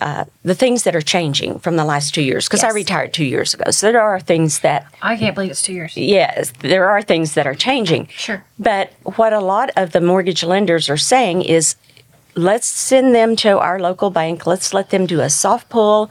uh, 0.00 0.24
the 0.44 0.54
things 0.54 0.84
that 0.84 0.94
are 0.94 1.02
changing 1.02 1.58
from 1.58 1.76
the 1.76 1.84
last 1.84 2.14
two 2.14 2.22
years 2.22 2.46
because 2.46 2.62
I 2.62 2.70
retired 2.70 3.12
two 3.12 3.24
years 3.24 3.54
ago. 3.54 3.70
So 3.70 3.90
there 3.90 4.00
are 4.00 4.20
things 4.20 4.60
that 4.60 4.86
I 5.02 5.16
can't 5.16 5.34
believe 5.34 5.50
it's 5.50 5.62
two 5.62 5.72
years. 5.72 5.96
yes, 5.96 6.52
there 6.60 6.88
are 6.88 7.02
things 7.02 7.34
that 7.34 7.46
are 7.46 7.54
changing. 7.54 8.06
Sure. 8.08 8.44
But 8.58 8.92
what 9.16 9.32
a 9.32 9.40
lot 9.40 9.70
of 9.76 9.90
the 9.92 10.00
mortgage 10.00 10.44
lenders 10.44 10.88
are 10.88 10.96
saying 10.96 11.42
is 11.42 11.74
let's 12.36 12.68
send 12.68 13.14
them 13.14 13.34
to 13.36 13.58
our 13.58 13.80
local 13.80 14.10
bank, 14.10 14.46
let's 14.46 14.72
let 14.72 14.90
them 14.90 15.06
do 15.06 15.20
a 15.20 15.28
soft 15.28 15.68
pull, 15.68 16.10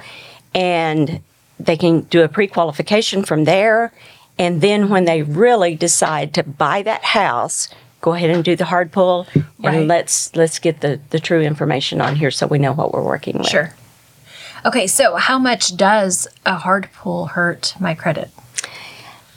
and 0.53 1.21
they 1.57 1.77
can 1.77 2.01
do 2.01 2.23
a 2.23 2.27
pre 2.27 2.47
qualification 2.47 3.23
from 3.23 3.45
there. 3.45 3.93
And 4.39 4.61
then 4.61 4.89
when 4.89 5.05
they 5.05 5.23
really 5.23 5.75
decide 5.75 6.33
to 6.35 6.43
buy 6.43 6.83
that 6.83 7.03
house, 7.03 7.69
go 8.01 8.13
ahead 8.13 8.29
and 8.29 8.43
do 8.43 8.55
the 8.55 8.65
hard 8.65 8.91
pull 8.91 9.27
Right. 9.59 9.73
and 9.75 9.87
let's 9.87 10.35
let's 10.35 10.59
get 10.59 10.81
the, 10.81 10.99
the 11.09 11.19
true 11.19 11.41
information 11.41 11.99
on 12.01 12.15
here 12.15 12.29
so 12.31 12.45
we 12.47 12.59
know 12.59 12.73
what 12.73 12.93
we're 12.93 13.03
working 13.03 13.39
with. 13.39 13.47
Sure. 13.47 13.73
Okay, 14.65 14.87
so 14.87 15.15
how 15.15 15.39
much 15.39 15.75
does 15.77 16.27
a 16.45 16.55
hard 16.55 16.89
pull 16.93 17.27
hurt 17.27 17.73
my 17.79 17.95
credit? 17.95 18.29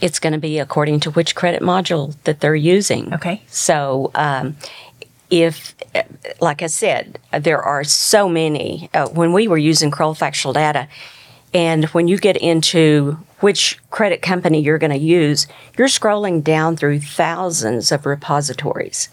It's 0.01 0.19
going 0.19 0.33
to 0.33 0.39
be 0.39 0.59
according 0.59 1.01
to 1.01 1.11
which 1.11 1.35
credit 1.35 1.63
module 1.63 2.15
that 2.25 2.41
they're 2.41 2.55
using. 2.55 3.13
Okay. 3.15 3.43
So, 3.47 4.11
um, 4.15 4.57
if, 5.29 5.75
like 6.41 6.63
I 6.63 6.67
said, 6.67 7.19
there 7.39 7.63
are 7.63 7.85
so 7.85 8.29
many. 8.29 8.89
Uh, 8.95 9.09
when 9.09 9.33
we 9.33 9.47
were 9.47 9.59
using 9.59 9.91
Kroll 9.91 10.15
Factual 10.15 10.53
Data, 10.55 10.89
and 11.53 11.85
when 11.87 12.09
you 12.09 12.17
get 12.19 12.37
into 12.39 13.19
which 13.41 13.79
credit 13.91 14.23
company 14.23 14.61
you're 14.61 14.79
going 14.79 14.93
to 14.93 14.99
use, 14.99 15.47
you're 15.77 15.89
scrolling 15.89 16.43
down 16.43 16.77
through 16.77 17.01
thousands 17.01 17.91
of 17.93 18.07
repositories. 18.07 19.09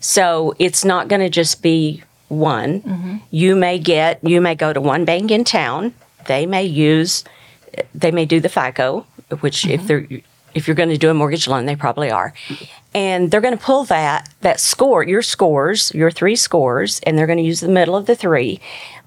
So 0.00 0.54
it's 0.58 0.84
not 0.84 1.08
going 1.08 1.20
to 1.20 1.30
just 1.30 1.62
be 1.62 2.02
one. 2.28 2.82
Mm-hmm. 2.82 3.16
You 3.30 3.56
may 3.56 3.78
get, 3.78 4.22
you 4.22 4.40
may 4.40 4.54
go 4.54 4.72
to 4.72 4.80
one 4.80 5.04
bank 5.04 5.30
in 5.30 5.44
town. 5.44 5.94
They 6.26 6.46
may 6.46 6.64
use, 6.64 7.24
they 7.94 8.10
may 8.10 8.24
do 8.24 8.40
the 8.40 8.48
FICO, 8.48 9.06
which 9.40 9.66
if 9.66 9.82
mm-hmm. 9.82 9.86
they're 9.86 10.22
if 10.56 10.66
you're 10.66 10.74
going 10.74 10.88
to 10.88 10.96
do 10.96 11.10
a 11.10 11.14
mortgage 11.14 11.46
loan, 11.46 11.66
they 11.66 11.76
probably 11.76 12.10
are, 12.10 12.32
and 12.94 13.30
they're 13.30 13.42
going 13.42 13.56
to 13.56 13.62
pull 13.62 13.84
that 13.84 14.30
that 14.40 14.58
score, 14.58 15.04
your 15.04 15.20
scores, 15.20 15.94
your 15.94 16.10
three 16.10 16.34
scores, 16.34 16.98
and 17.00 17.18
they're 17.18 17.26
going 17.26 17.38
to 17.38 17.44
use 17.44 17.60
the 17.60 17.68
middle 17.68 17.94
of 17.94 18.06
the 18.06 18.16
three. 18.16 18.58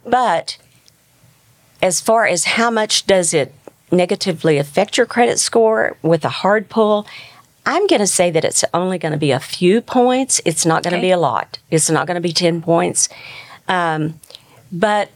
But 0.05 0.59
as 1.81 1.99
far 1.99 2.27
as 2.27 2.45
how 2.45 2.69
much 2.69 3.07
does 3.07 3.33
it 3.33 3.53
negatively 3.91 4.57
affect 4.57 4.97
your 4.97 5.05
credit 5.05 5.39
score 5.39 5.97
with 6.01 6.23
a 6.25 6.29
hard 6.29 6.69
pull, 6.69 7.07
I'm 7.65 7.85
going 7.87 7.99
to 8.01 8.07
say 8.07 8.31
that 8.31 8.45
it's 8.45 8.63
only 8.73 8.97
going 8.97 9.11
to 9.11 9.17
be 9.17 9.31
a 9.31 9.39
few 9.39 9.81
points. 9.81 10.41
It's 10.45 10.65
not 10.65 10.83
going 10.83 10.91
to 10.91 10.97
Okay. 10.97 11.07
be 11.07 11.11
a 11.11 11.17
lot. 11.17 11.59
It's 11.69 11.89
not 11.89 12.07
going 12.07 12.15
to 12.15 12.21
be 12.21 12.33
10 12.33 12.61
points. 12.61 13.09
Um, 13.67 14.19
but 14.71 15.09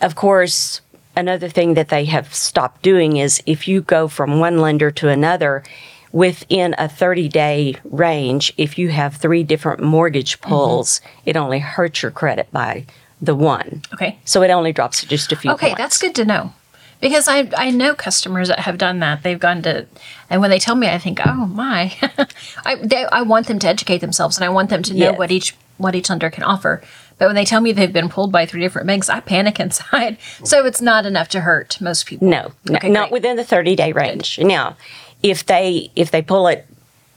of 0.00 0.14
course, 0.14 0.80
another 1.16 1.48
thing 1.48 1.74
that 1.74 1.88
they 1.88 2.04
have 2.04 2.32
stopped 2.34 2.82
doing 2.82 3.16
is 3.16 3.42
if 3.46 3.66
you 3.66 3.80
go 3.80 4.06
from 4.06 4.38
one 4.38 4.58
lender 4.60 4.90
to 4.92 5.08
another 5.08 5.64
within 6.12 6.74
a 6.78 6.88
30 6.88 7.28
day 7.28 7.74
range, 7.84 8.52
if 8.56 8.78
you 8.78 8.88
have 8.90 9.16
three 9.16 9.42
different 9.42 9.80
mortgage 9.82 10.40
pulls, 10.40 11.00
it 11.26 11.36
only 11.36 11.58
hurts 11.58 12.02
your 12.02 12.10
credit 12.12 12.48
by 12.52 12.86
the 13.20 13.34
one. 13.34 13.82
Okay. 13.92 14.16
So 14.24 14.42
it 14.42 14.50
only 14.50 14.72
drops 14.72 15.04
just 15.04 15.32
a 15.32 15.36
few 15.36 15.50
Okay, 15.52 15.68
points. 15.70 15.78
that's 15.78 15.98
good 15.98 16.14
to 16.14 16.24
know. 16.24 16.52
Because 17.00 17.28
I 17.28 17.48
I 17.56 17.70
know 17.70 17.94
customers 17.94 18.48
that 18.48 18.60
have 18.60 18.78
done 18.78 18.98
that. 19.00 19.22
They've 19.22 19.38
gone 19.38 19.62
to, 19.62 19.86
and 20.28 20.40
when 20.40 20.50
they 20.50 20.58
tell 20.58 20.74
me, 20.74 20.88
I 20.88 20.98
think, 20.98 21.20
oh 21.24 21.46
my, 21.46 21.94
I 22.64 22.74
they, 22.76 23.04
I 23.06 23.22
want 23.22 23.46
them 23.46 23.58
to 23.60 23.68
educate 23.68 23.98
themselves, 23.98 24.36
and 24.36 24.44
I 24.44 24.48
want 24.48 24.70
them 24.70 24.82
to 24.84 24.94
know 24.94 25.10
Yes. 25.10 25.18
what 25.18 25.30
each 25.30 25.54
what 25.76 25.94
each 25.94 26.10
lender 26.10 26.28
can 26.30 26.42
offer. 26.42 26.82
But 27.18 27.26
when 27.26 27.34
they 27.34 27.44
tell 27.44 27.60
me 27.60 27.72
they've 27.72 27.92
been 27.92 28.08
pulled 28.08 28.30
by 28.32 28.46
three 28.46 28.60
different 28.60 28.86
banks, 28.86 29.08
I 29.08 29.20
panic 29.20 29.58
inside. 29.66 30.18
So 30.44 30.66
it's 30.66 30.80
not 30.80 31.06
enough 31.06 31.28
to 31.30 31.40
hurt 31.40 31.80
most 31.80 32.06
people. 32.06 32.28
No, 32.28 32.52
no 32.68 32.76
Okay, 32.76 32.88
not 32.88 33.10
great. 33.10 33.12
within 33.12 33.36
the 33.36 33.44
30 33.44 33.76
day 33.76 33.92
range. 33.92 34.38
Now, 34.38 34.76
if 35.22 35.44
they 35.46 35.90
if 35.96 36.10
they 36.10 36.22
pull 36.22 36.46
it 36.48 36.66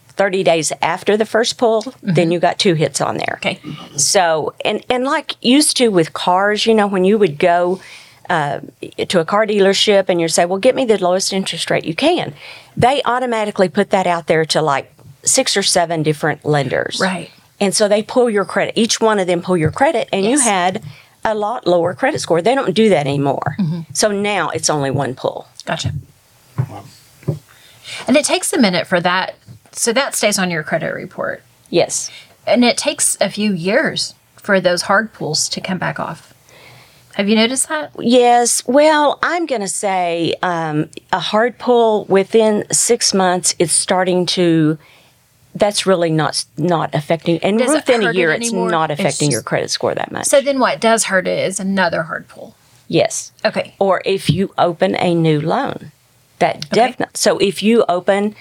30 0.09 0.43
days 0.43 0.71
after 0.81 1.17
the 1.17 1.25
first 1.25 1.57
pull, 1.57 1.81
then 2.01 2.25
mm-hmm. 2.25 2.31
you 2.33 2.39
got 2.39 2.59
two 2.59 2.73
hits 2.75 3.01
on 3.01 3.17
there. 3.17 3.35
Okay. 3.37 3.59
So, 3.95 4.53
and 4.65 4.83
and 4.89 5.05
like 5.05 5.35
used 5.43 5.77
to 5.77 5.87
with 5.89 6.13
cars, 6.13 6.65
you 6.65 6.73
know, 6.75 6.87
when 6.87 7.03
you 7.03 7.17
would 7.17 7.39
go 7.39 7.79
uh, 8.31 8.61
to 9.09 9.19
a 9.19 9.25
car 9.25 9.45
dealership 9.45 10.05
and 10.07 10.21
you 10.21 10.27
say, 10.27 10.45
"Well, 10.45 10.59
get 10.59 10.73
me 10.73 10.85
the 10.85 10.97
lowest 10.97 11.33
interest 11.33 11.69
rate 11.69 11.85
you 11.85 11.95
can," 11.95 12.33
they 12.77 13.01
automatically 13.03 13.69
put 13.69 13.89
that 13.89 14.07
out 14.07 14.27
there 14.27 14.45
to 14.45 14.61
like 14.61 14.93
six 15.23 15.57
or 15.57 15.63
seven 15.63 16.01
different 16.03 16.45
lenders. 16.45 16.99
Right. 17.01 17.29
And 17.59 17.75
so 17.75 17.87
they 17.87 18.01
pull 18.01 18.29
your 18.29 18.45
credit. 18.45 18.73
Each 18.77 18.99
one 18.99 19.19
of 19.19 19.27
them 19.27 19.41
pull 19.41 19.57
your 19.57 19.71
credit, 19.71 20.09
and 20.11 20.25
you 20.25 20.39
had 20.39 20.81
a 21.23 21.35
lot 21.35 21.67
lower 21.67 21.93
credit 21.93 22.19
score. 22.21 22.41
They 22.41 22.55
don't 22.55 22.73
do 22.73 22.89
that 22.89 23.05
anymore. 23.05 23.55
Mm-hmm. 23.59 23.81
So 23.93 24.11
now 24.11 24.49
it's 24.49 24.69
only 24.69 24.89
one 24.89 25.13
pull. 25.13 25.47
Gotcha. 25.65 25.91
And 28.07 28.17
it 28.17 28.25
takes 28.25 28.51
a 28.53 28.57
minute 28.57 28.87
for 28.87 28.99
that. 29.01 29.35
So 29.73 29.93
that 29.93 30.15
stays 30.15 30.39
on 30.39 30.49
your 30.49 30.63
credit 30.63 30.93
report. 30.93 31.43
Yes. 31.69 32.09
And 32.47 32.65
it 32.65 32.77
takes 32.77 33.17
a 33.21 33.29
few 33.29 33.53
years 33.53 34.15
for 34.37 34.59
those 34.59 34.83
hard 34.83 35.13
pulls 35.13 35.47
to 35.49 35.61
come 35.61 35.77
back 35.77 35.99
off. 35.99 36.30
Have 37.15 37.27
you 37.29 37.35
noticed 37.35 37.67
that? 37.69 37.91
Yes. 37.99 38.65
Well, 38.67 39.19
I'm 39.21 39.45
going 39.45 39.61
to 39.61 39.67
say 39.67 40.35
um, 40.41 40.89
a 41.11 41.19
hard 41.19 41.57
pull 41.59 42.05
within 42.05 42.65
six 42.71 43.13
months. 43.13 43.55
It's 43.59 43.73
starting 43.73 44.25
to. 44.27 44.77
That's 45.53 45.85
really 45.85 46.09
not 46.09 46.45
not 46.57 46.95
affecting, 46.95 47.39
and 47.39 47.59
Does 47.59 47.71
within 47.73 48.01
a 48.01 48.05
hurt 48.05 48.15
it 48.15 48.19
year, 48.19 48.31
it's 48.31 48.53
not 48.53 48.89
It's 48.89 48.99
affecting 49.01 49.31
your 49.31 49.41
credit 49.41 49.69
score 49.69 49.93
that 49.93 50.09
much. 50.09 50.25
So 50.27 50.39
then 50.39 50.59
what 50.59 50.79
does 50.79 51.03
hurt 51.05 51.27
it 51.27 51.39
is 51.45 51.59
another 51.59 52.03
hard 52.03 52.29
pull. 52.29 52.55
yes. 52.87 53.33
Okay. 53.43 53.75
Or 53.77 54.01
if 54.05 54.29
you 54.29 54.53
open 54.57 54.95
a 54.95 55.13
new 55.13 55.41
loan, 55.41 55.91
That 56.39 56.69
definitely. 56.69 57.11
So 57.15 57.37
if 57.39 57.61
you 57.61 57.83
open 57.89 58.33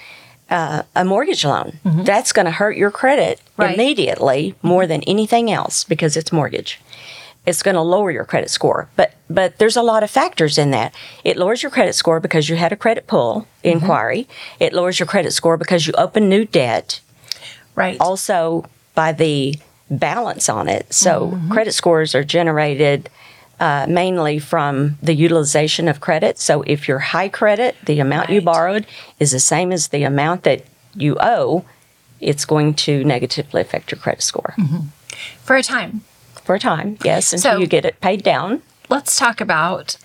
uh, 0.49 0.83
a 0.95 1.03
mortgage 1.03 1.43
loan, 1.43 1.79
that's 1.83 2.31
going 2.31 2.45
to 2.45 2.51
hurt 2.51 2.77
your 2.77 2.91
credit 2.91 3.39
Mm-hmm. 3.39 3.61
Right. 3.61 3.75
immediately 3.75 4.55
more 4.63 4.87
than 4.87 5.03
anything 5.03 5.51
else 5.51 5.83
because 5.83 6.15
it's 6.17 6.31
mortgage. 6.31 6.79
It's 7.45 7.63
going 7.63 7.75
to 7.75 7.81
lower 7.81 8.11
your 8.11 8.25
credit 8.25 8.49
score, 8.51 8.87
but 8.95 9.13
but 9.29 9.57
there's 9.57 9.75
a 9.77 9.81
lot 9.81 10.03
of 10.03 10.11
factors 10.11 10.57
in 10.57 10.71
that. 10.71 10.93
It 11.23 11.37
lowers 11.37 11.63
your 11.63 11.71
credit 11.71 11.93
score 11.95 12.19
because 12.19 12.49
you 12.49 12.55
had 12.55 12.71
a 12.71 12.75
credit 12.75 13.07
pull 13.07 13.47
Mm-hmm. 13.63 13.69
inquiry. 13.69 14.27
It 14.59 14.73
lowers 14.73 14.99
your 14.99 15.07
credit 15.07 15.31
score 15.33 15.57
because 15.57 15.85
you 15.87 15.93
open 15.97 16.29
new 16.29 16.45
debt 16.45 16.99
Right. 17.75 17.97
also 17.99 18.65
by 18.95 19.11
the 19.13 19.55
balance 19.89 20.49
on 20.49 20.67
it. 20.67 20.93
So 20.93 21.39
credit 21.49 21.73
scores 21.73 22.13
are 22.15 22.23
generated 22.23 23.09
uh, 23.59 23.85
mainly 23.87 24.39
from 24.39 24.97
the 25.01 25.13
utilization 25.13 25.87
of 25.87 25.99
credit. 25.99 26.37
So 26.39 26.63
if 26.63 26.87
you're 26.87 26.99
high 26.99 27.29
credit, 27.29 27.75
the 27.85 27.99
amount 27.99 28.29
you 28.29 28.41
borrowed 28.41 28.85
is 29.19 29.31
the 29.31 29.39
same 29.39 29.71
as 29.71 29.87
the 29.89 30.03
amount 30.03 30.43
that 30.43 30.63
you 30.95 31.17
owe. 31.19 31.63
It's 32.19 32.45
going 32.45 32.73
to 32.85 33.03
negatively 33.03 33.61
affect 33.61 33.91
your 33.91 33.99
credit 33.99 34.21
score 34.23 34.53
For 35.43 35.55
a 35.55 35.63
time. 35.63 36.01
For 36.51 36.55
a 36.55 36.59
time, 36.59 36.97
yes, 37.05 37.31
until 37.31 37.53
So- 37.53 37.59
you 37.59 37.65
get 37.67 37.85
it 37.85 38.01
paid 38.01 38.23
down. 38.23 38.61
Let's 38.89 39.15
talk 39.15 39.39
about, 39.39 39.95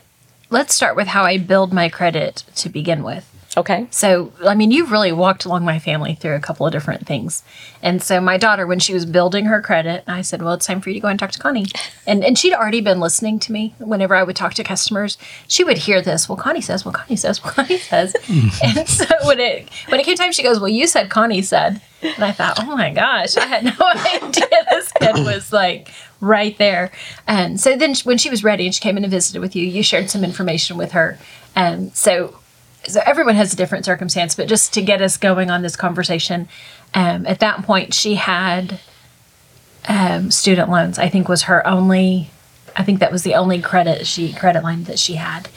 let's 0.48 0.72
start 0.76 0.94
with 0.94 1.08
how 1.08 1.24
I 1.24 1.38
build 1.38 1.72
my 1.72 1.88
credit 1.88 2.44
to 2.54 2.68
begin 2.68 3.02
with. 3.02 3.28
Okay. 3.56 3.86
So, 3.90 4.32
I 4.46 4.54
mean, 4.54 4.70
you've 4.70 4.92
really 4.92 5.12
walked 5.12 5.46
along 5.46 5.64
my 5.64 5.78
family 5.78 6.14
through 6.14 6.34
a 6.34 6.40
couple 6.40 6.66
of 6.66 6.72
different 6.72 7.06
things. 7.06 7.42
And 7.82 8.02
so, 8.02 8.20
my 8.20 8.36
daughter, 8.36 8.66
when 8.66 8.78
she 8.78 8.92
was 8.92 9.06
building 9.06 9.46
her 9.46 9.62
credit, 9.62 10.04
I 10.06 10.20
said, 10.20 10.42
Well, 10.42 10.52
it's 10.52 10.66
time 10.66 10.82
for 10.82 10.90
you 10.90 10.94
to 10.94 11.00
go 11.00 11.08
and 11.08 11.18
talk 11.18 11.30
to 11.30 11.38
Connie. 11.38 11.64
And, 12.06 12.22
and 12.22 12.36
she'd 12.38 12.52
already 12.52 12.82
been 12.82 13.00
listening 13.00 13.38
to 13.40 13.52
me 13.52 13.74
whenever 13.78 14.14
I 14.14 14.24
would 14.24 14.36
talk 14.36 14.52
to 14.54 14.62
customers. 14.62 15.16
She 15.48 15.64
would 15.64 15.78
hear 15.78 16.02
this, 16.02 16.28
Well, 16.28 16.36
Connie 16.36 16.60
says, 16.60 16.84
Well, 16.84 16.92
Connie 16.92 17.16
says, 17.16 17.42
Well, 17.42 17.52
Connie 17.54 17.78
says. 17.78 18.14
and 18.62 18.86
so, 18.86 19.06
when 19.24 19.40
it, 19.40 19.70
when 19.88 20.00
it 20.00 20.04
came 20.04 20.16
time, 20.16 20.32
she 20.32 20.42
goes, 20.42 20.60
Well, 20.60 20.68
you 20.68 20.86
said 20.86 21.08
Connie 21.08 21.40
said. 21.40 21.80
And 22.02 22.22
I 22.22 22.32
thought, 22.32 22.58
Oh 22.60 22.76
my 22.76 22.90
gosh, 22.92 23.38
I 23.38 23.46
had 23.46 23.64
no 23.64 23.72
idea 23.80 24.66
this 24.70 24.92
kid 24.92 25.14
was 25.24 25.50
like 25.50 25.88
right 26.20 26.56
there. 26.58 26.90
And 27.26 27.60
so, 27.60 27.76
then 27.76 27.94
when 28.04 28.18
she 28.18 28.30
was 28.30 28.42
ready 28.44 28.66
and 28.66 28.74
she 28.74 28.80
came 28.80 28.96
in 28.96 29.04
and 29.04 29.10
visited 29.10 29.40
with 29.40 29.54
you, 29.54 29.64
you 29.64 29.82
shared 29.82 30.10
some 30.10 30.24
information 30.24 30.76
with 30.76 30.92
her. 30.92 31.18
And 31.54 31.94
so, 31.94 32.38
so 32.86 33.00
everyone 33.04 33.34
has 33.34 33.52
a 33.52 33.56
different 33.56 33.84
circumstance, 33.84 34.34
but 34.34 34.48
just 34.48 34.72
to 34.74 34.82
get 34.82 35.02
us 35.02 35.16
going 35.16 35.50
on 35.50 35.62
this 35.62 35.76
conversation, 35.76 36.48
um, 36.94 37.26
at 37.26 37.40
that 37.40 37.62
point 37.64 37.94
she 37.94 38.14
had 38.14 38.80
um, 39.88 40.30
student 40.30 40.70
loans. 40.70 40.98
I 40.98 41.08
think 41.08 41.28
was 41.28 41.42
her 41.42 41.66
only. 41.66 42.30
I 42.76 42.82
think 42.82 43.00
that 43.00 43.12
was 43.12 43.22
the 43.22 43.34
only 43.34 43.60
credit 43.60 44.06
she 44.06 44.32
credit 44.32 44.62
line 44.62 44.84
that 44.84 44.98
she 44.98 45.14
had, 45.14 45.48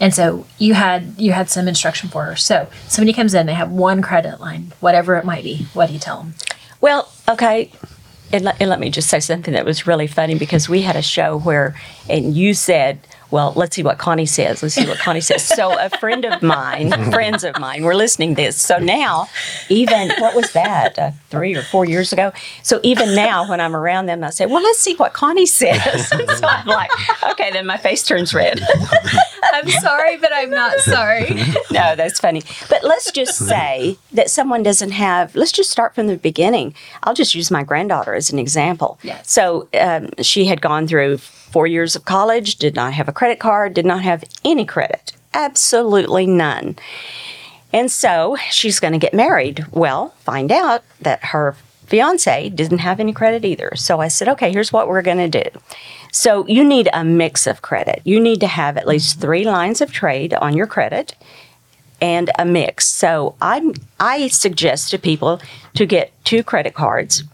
and 0.00 0.12
so 0.12 0.46
you 0.58 0.74
had 0.74 1.14
you 1.18 1.32
had 1.32 1.48
some 1.50 1.68
instruction 1.68 2.08
for 2.08 2.24
her. 2.24 2.36
So 2.36 2.68
somebody 2.88 3.12
comes 3.12 3.34
in, 3.34 3.46
they 3.46 3.54
have 3.54 3.70
one 3.70 4.02
credit 4.02 4.40
line, 4.40 4.72
whatever 4.80 5.16
it 5.16 5.24
might 5.24 5.44
be. 5.44 5.66
What 5.74 5.88
do 5.88 5.92
you 5.92 5.98
tell 5.98 6.18
them? 6.18 6.34
Well, 6.80 7.10
okay. 7.28 7.72
And 8.32 8.44
let, 8.44 8.60
and 8.60 8.68
let 8.68 8.80
me 8.80 8.90
just 8.90 9.08
say 9.08 9.20
something 9.20 9.54
that 9.54 9.64
was 9.64 9.86
really 9.86 10.06
funny 10.06 10.34
because 10.34 10.68
we 10.68 10.82
had 10.82 10.96
a 10.96 11.02
show 11.02 11.38
where, 11.38 11.74
and 12.10 12.36
you 12.36 12.54
said, 12.54 12.98
well, 13.30 13.52
let's 13.56 13.74
see 13.74 13.82
what 13.82 13.98
Connie 13.98 14.26
says. 14.26 14.62
Let's 14.62 14.74
see 14.74 14.86
what 14.86 14.98
Connie 14.98 15.20
says. 15.20 15.44
So 15.44 15.78
a 15.78 15.90
friend 15.90 16.24
of 16.24 16.42
mine, 16.42 16.90
friends 17.12 17.44
of 17.44 17.58
mine, 17.58 17.82
were 17.82 17.94
listening 17.94 18.34
to 18.34 18.42
this. 18.42 18.60
So 18.60 18.78
now, 18.78 19.28
even, 19.68 20.10
what 20.18 20.34
was 20.34 20.52
that, 20.52 20.98
uh, 20.98 21.10
three 21.30 21.54
or 21.54 21.62
four 21.62 21.84
years 21.84 22.12
ago? 22.12 22.32
So 22.62 22.80
even 22.82 23.14
now, 23.14 23.48
when 23.48 23.60
I'm 23.60 23.74
around 23.74 24.06
them, 24.06 24.22
I 24.22 24.30
say, 24.30 24.46
well, 24.46 24.62
let's 24.62 24.78
see 24.78 24.94
what 24.94 25.12
Connie 25.12 25.46
says. 25.46 26.08
so 26.38 26.46
I'm 26.46 26.66
like, 26.66 26.90
okay, 27.30 27.50
then 27.50 27.66
my 27.66 27.76
face 27.76 28.02
turns 28.04 28.32
red. 28.32 28.60
I'm 29.52 29.68
sorry, 29.68 30.16
but 30.16 30.32
I'm 30.32 30.50
not 30.50 30.78
sorry. 30.80 31.34
no, 31.70 31.96
that's 31.96 32.20
funny. 32.20 32.42
But 32.68 32.84
let's 32.84 33.10
just 33.10 33.38
say 33.38 33.98
that 34.12 34.30
someone 34.30 34.62
doesn't 34.62 34.92
have, 34.92 35.34
let's 35.34 35.52
just 35.52 35.70
start 35.70 35.94
from 35.94 36.06
the 36.06 36.16
beginning. 36.16 36.74
I'll 37.02 37.14
just 37.14 37.34
use 37.34 37.50
my 37.50 37.62
granddaughter 37.62 38.14
as 38.14 38.30
an 38.30 38.38
example. 38.38 38.98
Yes. 39.02 39.30
So 39.30 39.68
um, 39.78 40.10
she 40.22 40.46
had 40.46 40.60
gone 40.60 40.86
through 40.86 41.18
four 41.56 41.66
years 41.66 41.96
of 41.96 42.04
college, 42.04 42.56
did 42.56 42.74
not 42.74 42.92
have 42.92 43.08
a 43.08 43.12
credit 43.14 43.40
card, 43.40 43.72
did 43.72 43.86
not 43.86 44.02
have 44.02 44.22
any 44.44 44.66
credit, 44.66 45.12
absolutely 45.32 46.26
none. 46.26 46.76
And 47.72 47.90
so 47.90 48.36
she's 48.50 48.78
going 48.78 48.92
to 48.92 48.98
get 48.98 49.14
married. 49.14 49.64
Well, 49.70 50.10
find 50.18 50.52
out 50.52 50.84
that 51.00 51.24
her 51.32 51.56
fiance 51.86 52.50
didn't 52.50 52.80
have 52.80 53.00
any 53.00 53.14
credit 53.14 53.42
either. 53.42 53.72
So 53.74 54.00
I 54.00 54.08
said, 54.08 54.28
okay, 54.28 54.52
here's 54.52 54.70
what 54.70 54.86
we're 54.86 55.00
going 55.00 55.30
to 55.30 55.42
do. 55.42 55.58
So 56.12 56.46
you 56.46 56.62
need 56.62 56.90
a 56.92 57.02
mix 57.02 57.46
of 57.46 57.62
credit. 57.62 58.02
You 58.04 58.20
need 58.20 58.40
to 58.40 58.48
have 58.48 58.76
at 58.76 58.86
least 58.86 59.18
three 59.18 59.46
lines 59.46 59.80
of 59.80 59.90
trade 59.90 60.34
on 60.34 60.54
your 60.54 60.66
credit 60.66 61.14
and 62.02 62.30
a 62.38 62.44
mix. 62.44 62.86
So 62.86 63.34
I 63.40 63.72
I 63.98 64.28
suggest 64.28 64.90
to 64.90 64.98
people 64.98 65.40
to 65.74 65.86
get 65.86 66.12
two 66.22 66.42
credit 66.42 66.74
cards. 66.74 67.24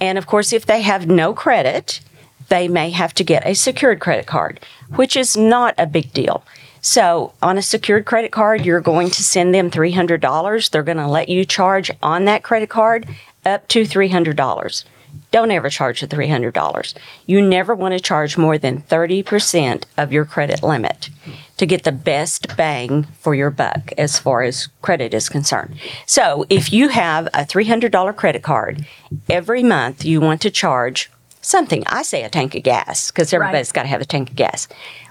And 0.00 0.18
of 0.18 0.26
course, 0.26 0.52
if 0.52 0.66
they 0.66 0.82
have 0.82 1.06
no 1.06 1.32
credit, 1.32 2.00
they 2.48 2.68
may 2.68 2.90
have 2.90 3.14
to 3.14 3.24
get 3.24 3.46
a 3.46 3.54
secured 3.54 4.00
credit 4.00 4.26
card, 4.26 4.60
which 4.96 5.16
is 5.16 5.36
not 5.36 5.74
a 5.78 5.86
big 5.86 6.12
deal. 6.12 6.44
So, 6.80 7.34
on 7.42 7.58
a 7.58 7.62
secured 7.62 8.04
credit 8.04 8.30
card, 8.30 8.64
you're 8.64 8.80
going 8.80 9.10
to 9.10 9.22
send 9.22 9.54
them 9.54 9.70
$300. 9.70 10.70
They're 10.70 10.82
going 10.82 10.98
to 10.98 11.08
let 11.08 11.28
you 11.28 11.44
charge 11.44 11.90
on 12.02 12.24
that 12.26 12.42
credit 12.42 12.70
card 12.70 13.08
up 13.44 13.66
to 13.68 13.82
$300. 13.82 14.84
Don't 15.30 15.50
ever 15.50 15.68
charge 15.68 16.00
the 16.00 16.06
$300. 16.06 16.94
You 17.26 17.42
never 17.42 17.74
want 17.74 17.92
to 17.92 18.00
charge 18.00 18.38
more 18.38 18.58
than 18.58 18.82
30% 18.82 19.84
of 19.96 20.12
your 20.12 20.24
credit 20.24 20.62
limit 20.62 21.10
to 21.56 21.66
get 21.66 21.82
the 21.82 21.92
best 21.92 22.56
bang 22.56 23.04
for 23.18 23.34
your 23.34 23.50
buck 23.50 23.92
as 23.98 24.18
far 24.18 24.42
as 24.42 24.68
credit 24.80 25.12
is 25.12 25.28
concerned. 25.28 25.78
So, 26.06 26.46
if 26.48 26.72
you 26.72 26.88
have 26.88 27.26
a 27.28 27.44
$300 27.44 28.16
credit 28.16 28.42
card, 28.42 28.86
every 29.28 29.62
month 29.62 30.04
you 30.04 30.20
want 30.20 30.40
to 30.42 30.50
charge 30.50 31.10
something. 31.48 31.82
I 31.86 32.02
say 32.02 32.22
a 32.22 32.28
tank 32.28 32.54
of 32.54 32.62
gas 32.62 33.10
because 33.10 33.32
everybody's 33.32 33.72
got 33.72 33.82
to 33.82 33.88
have 33.88 34.00
a 34.00 34.04
tank 34.06 34.30
of 34.30 34.36
gas. 34.36 34.68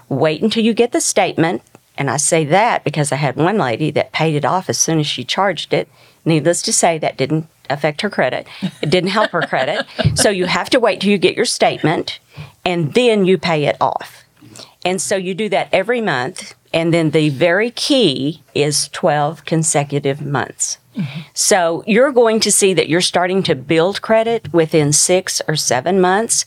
Wait 0.08 0.42
until 0.42 0.64
you 0.64 0.72
get 0.72 0.92
the 0.92 1.00
statement. 1.00 1.62
And 1.96 2.08
I 2.08 2.16
say 2.16 2.44
that 2.44 2.84
because 2.84 3.10
I 3.10 3.16
had 3.16 3.36
one 3.36 3.58
lady 3.58 3.90
that 3.90 4.12
paid 4.12 4.36
it 4.36 4.44
off 4.44 4.68
as 4.68 4.78
soon 4.78 5.00
as 5.00 5.06
she 5.06 5.24
charged 5.24 5.72
it. 5.72 5.88
Needless 6.24 6.62
to 6.62 6.72
say, 6.72 6.98
that 6.98 7.16
didn't 7.16 7.48
affect 7.68 8.02
her 8.02 8.10
credit. 8.10 8.46
It 8.80 8.90
didn't 8.90 9.10
help 9.10 9.30
her 9.32 9.42
credit. 9.42 9.86
So 10.14 10.30
you 10.30 10.46
have 10.46 10.70
to 10.70 10.80
wait 10.80 11.00
till 11.00 11.10
you 11.10 11.18
get 11.18 11.36
your 11.36 11.44
statement 11.44 12.18
and 12.64 12.94
then 12.94 13.24
you 13.24 13.38
pay 13.38 13.64
it 13.66 13.76
off. 13.80 14.24
And 14.84 15.00
so 15.00 15.16
you 15.16 15.34
do 15.34 15.48
that 15.50 15.68
every 15.72 16.00
month. 16.00 16.54
And 16.72 16.92
then 16.92 17.10
the 17.10 17.28
very 17.28 17.70
key 17.70 18.42
is 18.54 18.88
12 18.88 19.44
consecutive 19.44 20.20
months. 20.20 20.78
So 21.34 21.84
you're 21.86 22.12
going 22.12 22.40
to 22.40 22.52
see 22.52 22.74
that 22.74 22.88
you're 22.88 23.00
starting 23.00 23.42
to 23.44 23.54
build 23.54 24.02
credit 24.02 24.52
within 24.52 24.92
six 24.92 25.40
or 25.48 25.56
seven 25.56 26.00
months. 26.00 26.44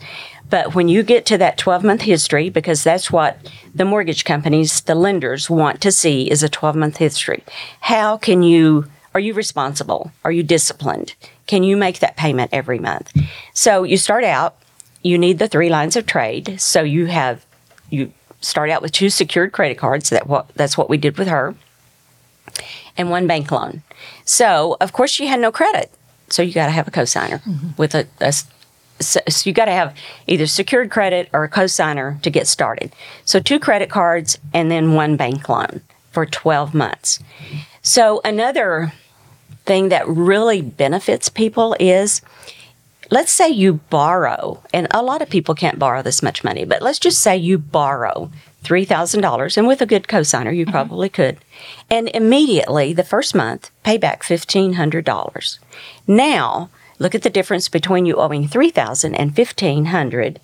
But 0.50 0.76
when 0.76 0.90
you 0.90 1.02
get 1.02 1.26
to 1.28 1.38
that 1.38 1.58
12 1.58 1.84
month 1.84 2.02
history, 2.02 2.50
because 2.50 2.84
that's 2.84 3.12
what 3.12 3.52
the 3.74 3.86
mortgage 3.86 4.26
companies, 4.26 4.82
the 4.82 4.96
lenders 4.96 5.50
want 5.50 5.82
to 5.82 5.92
see 5.92 6.30
is 6.30 6.44
a 6.44 6.50
12 6.50 6.76
month 6.76 6.98
history. 6.98 7.44
How 7.82 8.18
can 8.18 8.44
you, 8.44 8.86
are 9.14 9.20
you 9.20 9.34
responsible? 9.34 10.12
Are 10.24 10.32
you 10.32 10.44
disciplined? 10.44 11.16
Can 11.48 11.64
you 11.64 11.78
make 11.78 12.00
that 12.00 12.18
payment 12.18 12.52
every 12.54 12.80
month? 12.80 13.12
So 13.54 13.84
you 13.84 13.98
start 13.98 14.24
out, 14.24 14.58
you 15.02 15.18
need 15.18 15.40
the 15.40 15.48
three 15.48 15.70
lines 15.70 15.96
of 15.96 16.06
trade. 16.06 16.60
So 16.60 16.84
you 16.84 17.06
have, 17.06 17.46
you 17.90 18.12
start 18.42 18.70
out 18.70 18.82
with 18.82 18.92
two 18.92 19.10
secured 19.10 19.52
credit 19.54 19.78
cards. 19.78 20.10
That 20.10 20.28
what, 20.28 20.50
that's 20.56 20.78
what 20.78 20.90
we 20.90 20.98
did 20.98 21.18
with 21.18 21.28
her 21.28 21.56
and 22.98 23.10
one 23.10 23.28
bank 23.28 23.52
loan. 23.52 23.84
So, 24.26 24.78
of 24.82 24.94
course, 24.94 25.12
she 25.12 25.28
had 25.28 25.40
no 25.40 25.52
credit. 25.52 25.92
So, 26.30 26.42
you 26.42 26.54
got 26.54 26.68
to 26.68 26.72
have 26.72 26.88
a 26.88 26.92
cosigner 26.92 27.42
mm-hmm. 27.44 27.70
with 27.78 27.96
a, 27.96 28.08
so 28.32 29.20
so 29.28 29.50
you 29.50 29.54
got 29.54 29.66
to 29.66 29.72
have 29.72 29.96
either 30.28 30.46
secured 30.46 30.92
credit 30.92 31.30
or 31.34 31.44
a 31.44 31.50
cosigner 31.50 32.22
to 32.22 32.30
get 32.30 32.48
started. 32.48 32.94
So, 33.26 33.40
two 33.40 33.60
credit 33.60 33.90
cards 33.90 34.38
and 34.54 34.72
then 34.72 34.94
one 34.94 35.18
bank 35.18 35.50
loan 35.50 35.82
for 36.12 36.26
12 36.26 36.74
months. 36.74 37.20
So, 37.82 38.22
another 38.24 38.94
thing 39.66 39.90
that 39.90 40.08
really 40.08 40.62
benefits 40.62 41.30
people 41.30 41.76
is 41.80 42.22
let's 43.12 43.32
say 43.32 43.50
you 43.50 43.74
borrow, 43.74 44.64
and 44.74 44.88
a 44.92 45.04
lot 45.04 45.22
of 45.22 45.30
people 45.30 45.54
can't 45.54 45.78
borrow 45.78 46.02
this 46.02 46.24
much 46.24 46.44
money, 46.44 46.66
but 46.66 46.82
let's 46.82 47.00
just 47.00 47.20
say 47.20 47.36
you 47.38 47.58
borrow 47.58 48.32
$3,000, 48.64 49.58
and 49.58 49.68
with 49.68 49.82
a 49.82 49.86
good 49.86 50.08
cosigner, 50.08 50.56
you 50.56 50.66
mm-hmm. 50.66 50.72
probably 50.72 51.10
could. 51.10 51.38
And 51.90 52.10
immediately, 52.10 52.94
the 52.94 53.04
first 53.04 53.34
month, 53.34 53.72
pay 53.84 53.98
back 53.98 54.24
$1,500. 54.24 55.60
Now, 56.08 56.70
look 57.00 57.16
at 57.16 57.24
the 57.24 57.30
difference 57.30 57.68
between 57.70 58.06
you 58.06 58.16
owing 58.18 58.48
$3,000 58.48 59.16
and 59.18 59.36
$1,500 59.36 60.38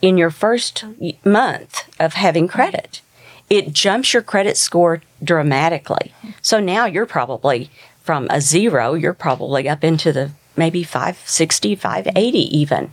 in 0.00 0.18
your 0.18 0.30
first 0.30 0.84
month 1.24 1.84
of 2.00 2.14
having 2.14 2.48
credit. 2.48 3.00
It 3.48 3.72
jumps 3.72 4.12
your 4.12 4.22
credit 4.22 4.56
score 4.56 5.02
dramatically. 5.22 6.12
So 6.40 6.58
now 6.58 6.86
you're 6.86 7.06
probably 7.06 7.70
from 8.02 8.26
a 8.30 8.40
zero, 8.40 8.94
you're 8.94 9.14
probably 9.14 9.68
up 9.68 9.84
into 9.84 10.12
the 10.12 10.32
maybe 10.56 10.82
560, 10.82 11.76
580 11.76 12.38
even 12.58 12.92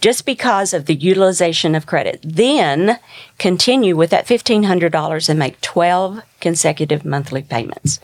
just 0.00 0.24
because 0.24 0.72
of 0.72 0.86
the 0.86 0.94
utilization 0.94 1.74
of 1.74 1.86
credit. 1.86 2.20
Then 2.22 2.98
continue 3.38 3.96
with 3.96 4.10
that 4.10 4.26
$1,500 4.26 5.28
and 5.28 5.38
make 5.38 5.60
12 5.60 6.22
consecutive 6.40 7.04
monthly 7.04 7.42
payments. 7.42 8.00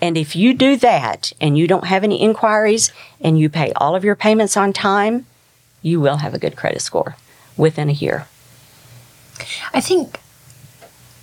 And 0.00 0.16
if 0.18 0.36
you 0.36 0.54
do 0.54 0.76
that 0.76 1.32
and 1.40 1.56
you 1.56 1.66
don't 1.66 1.86
have 1.86 2.04
any 2.04 2.20
inquiries 2.20 2.92
and 3.20 3.38
you 3.38 3.48
pay 3.48 3.72
all 3.76 3.94
of 3.94 4.04
your 4.04 4.16
payments 4.16 4.56
on 4.56 4.72
time, 4.72 5.26
you 5.82 6.00
will 6.00 6.18
have 6.18 6.34
a 6.34 6.38
good 6.38 6.56
credit 6.56 6.82
score 6.82 7.16
within 7.56 7.88
a 7.88 7.92
year. 7.92 8.26
I 9.72 9.80
think 9.80 10.20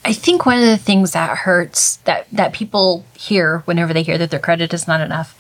I 0.06 0.12
think 0.12 0.46
one 0.46 0.58
of 0.58 0.66
the 0.66 0.78
things 0.78 1.14
that 1.14 1.38
hurts 1.40 1.98
that 1.98 2.28
that 2.32 2.54
people 2.54 3.06
hear 3.18 3.60
whenever 3.60 3.94
they 3.94 4.04
hear 4.04 4.18
that 4.18 4.32
their 4.32 4.40
credit 4.40 4.74
is 4.74 4.88
not 4.88 5.02
enough, 5.02 5.38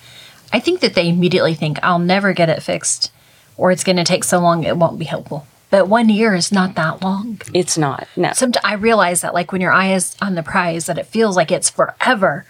I 0.51 0.59
think 0.59 0.79
that 0.81 0.93
they 0.93 1.09
immediately 1.09 1.53
think 1.53 1.79
I'll 1.83 1.99
never 1.99 2.33
get 2.33 2.49
it 2.49 2.63
fixed 2.63 3.11
or 3.57 3.71
it's 3.71 3.83
going 3.83 3.97
to 3.97 4.03
take 4.03 4.23
so 4.23 4.39
long 4.39 4.63
it 4.63 4.77
won't 4.77 4.99
be 4.99 5.05
helpful. 5.05 5.47
But 5.69 5.87
one 5.87 6.09
year 6.09 6.35
is 6.35 6.51
not 6.51 6.75
that 6.75 7.01
long. 7.01 7.41
It's 7.51 7.79
not. 7.79 8.07
No. 8.15 8.31
Sometimes 8.33 8.63
I 8.63 8.75
realize 8.75 9.21
that 9.21 9.33
like 9.33 9.51
when 9.51 9.59
your 9.59 9.71
eye 9.71 9.93
is 9.93 10.15
on 10.21 10.35
the 10.35 10.43
prize 10.43 10.85
that 10.85 10.99
it 10.99 11.07
feels 11.07 11.35
like 11.35 11.51
it's 11.51 11.69
forever. 11.69 12.45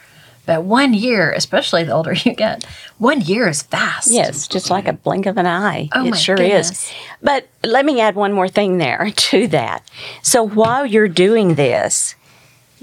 But 0.46 0.64
one 0.64 0.94
year, 0.94 1.32
especially 1.32 1.86
the 1.86 1.94
older 1.94 2.12
you 2.26 2.34
get, 2.34 2.66
one 2.98 3.22
year 3.22 3.48
is 3.48 3.62
fast. 3.62 4.12
Yes, 4.12 4.48
just 4.48 4.70
like 4.70 4.90
a 4.90 4.94
blink 4.94 5.26
of 5.26 5.38
an 5.38 5.48
eye. 5.48 5.88
Oh 5.94 6.06
it 6.06 6.12
my 6.12 6.18
sure 6.18 6.36
goodness. 6.36 6.72
is. 6.72 6.94
But 7.22 7.48
let 7.64 7.86
me 7.86 8.02
add 8.02 8.16
one 8.16 8.34
more 8.34 8.50
thing 8.50 8.78
there 8.78 9.10
to 9.16 9.48
that. 9.48 9.90
So 10.22 10.44
while 10.44 10.86
you're 10.86 11.08
doing 11.08 11.56
this, 11.56 12.16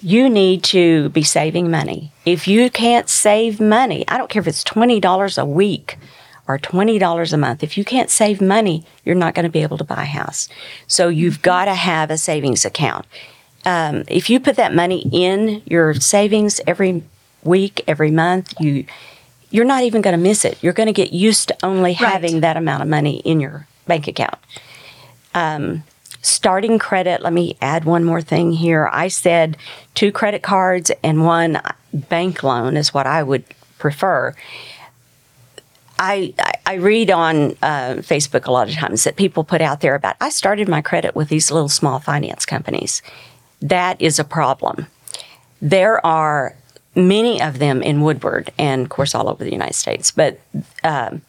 you 0.02 0.30
need 0.30 0.64
to 0.64 1.11
be 1.11 1.22
saving 1.22 1.70
money. 1.70 2.12
If 2.24 2.48
you 2.48 2.70
can't 2.70 3.11
save 3.11 3.61
money, 3.61 4.06
I 4.09 4.16
don't 4.16 4.30
care 4.30 4.40
if 4.40 4.48
it's 4.48 4.64
$20 4.64 5.37
a 5.37 5.44
week 5.44 5.98
or 6.50 6.58
$20 6.58 7.32
a 7.32 7.36
month, 7.36 7.62
if 7.62 7.78
you 7.78 7.84
can't 7.84 8.10
save 8.10 8.40
money, 8.40 8.84
you're 9.04 9.14
not 9.14 9.34
going 9.34 9.44
to 9.44 9.50
be 9.50 9.62
able 9.62 9.78
to 9.78 9.84
buy 9.84 10.02
a 10.02 10.06
house. 10.06 10.48
So 10.86 11.08
you've 11.08 11.42
got 11.42 11.66
to 11.66 11.74
have 11.74 12.10
a 12.10 12.18
savings 12.18 12.64
account. 12.64 13.06
Um, 13.64 14.04
if 14.08 14.28
you 14.28 14.40
put 14.40 14.56
that 14.56 14.74
money 14.74 15.08
in 15.12 15.62
your 15.66 15.94
savings 15.94 16.60
every 16.66 17.04
week, 17.44 17.84
every 17.86 18.10
month, 18.10 18.54
you 18.60 18.86
you're 19.52 19.64
not 19.64 19.82
even 19.82 20.00
going 20.00 20.16
to 20.16 20.22
miss 20.22 20.44
it. 20.44 20.62
You're 20.62 20.72
going 20.72 20.86
to 20.86 20.92
get 20.92 21.12
used 21.12 21.48
to 21.48 21.56
only 21.64 21.94
having 21.94 22.40
that 22.40 22.56
amount 22.56 22.82
of 22.82 22.88
money 22.88 23.18
in 23.18 23.40
your 23.40 23.66
bank 23.86 24.06
account. 24.06 24.36
Um, 25.34 25.82
starting 26.22 26.78
credit, 26.78 27.20
let 27.20 27.32
me 27.32 27.56
add 27.60 27.84
one 27.84 28.04
more 28.04 28.22
thing 28.22 28.52
here. 28.52 28.88
I 28.92 29.08
said 29.08 29.56
two 29.94 30.12
credit 30.12 30.42
cards 30.42 30.92
and 31.02 31.24
one 31.24 31.60
bank 31.92 32.44
loan 32.44 32.76
is 32.76 32.94
what 32.94 33.08
I 33.08 33.24
would 33.24 33.44
prefer. 33.78 34.34
I, 36.00 36.34
I- 36.66 36.74
read 36.74 37.10
on 37.10 37.56
uh, 37.62 37.96
Facebook 37.98 38.46
a 38.46 38.52
lot 38.52 38.68
of 38.68 38.74
times 38.74 39.04
that 39.04 39.16
people 39.16 39.44
put 39.44 39.60
out 39.60 39.80
there 39.80 39.94
about, 39.94 40.16
I 40.20 40.30
started 40.30 40.68
my 40.68 40.80
credit 40.80 41.14
with 41.16 41.28
these 41.28 41.50
little 41.50 41.68
small 41.68 41.98
finance 41.98 42.46
companies. 42.46 43.02
That 43.60 44.00
is 44.00 44.18
a 44.18 44.24
problem. 44.24 44.86
There 45.60 46.04
are 46.06 46.56
many 46.94 47.42
of 47.42 47.58
them 47.58 47.82
in 47.82 48.00
Woodward 48.00 48.50
and, 48.58 48.82
of 48.82 48.88
course, 48.88 49.14
all 49.14 49.28
over 49.28 49.44
the 49.44 49.52
United 49.52 49.74
States, 49.74 50.10
but 50.10 50.40
um, 50.84 51.22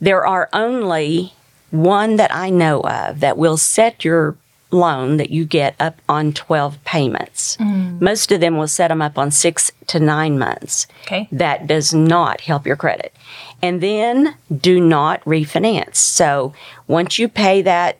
there 0.00 0.26
are 0.26 0.48
only 0.52 1.32
one 1.70 2.16
that 2.16 2.34
I 2.34 2.50
know 2.50 2.80
of 2.80 3.20
that 3.20 3.38
will 3.38 3.56
set 3.56 4.04
your 4.04 4.36
loan 4.70 5.16
that 5.16 5.30
you 5.30 5.44
get 5.44 5.74
up 5.80 6.00
on 6.08 6.32
12 6.32 6.82
payments. 6.84 7.56
Mm. 7.56 8.00
Most 8.00 8.30
of 8.32 8.40
them 8.40 8.56
will 8.56 8.68
set 8.68 8.88
them 8.88 9.00
up 9.00 9.18
on 9.18 9.30
six 9.30 9.70
to 9.86 9.98
nine 10.00 10.38
months. 10.38 10.86
Okay. 11.02 11.28
That 11.32 11.66
does 11.66 11.94
not 11.94 12.42
help 12.42 12.66
your 12.66 12.76
credit. 12.76 13.14
And 13.62 13.80
then 13.80 14.36
do 14.54 14.80
not 14.80 15.24
refinance. 15.24 15.96
So 15.96 16.52
once 16.86 17.18
you 17.18 17.28
pay 17.28 17.62
that, 17.62 17.98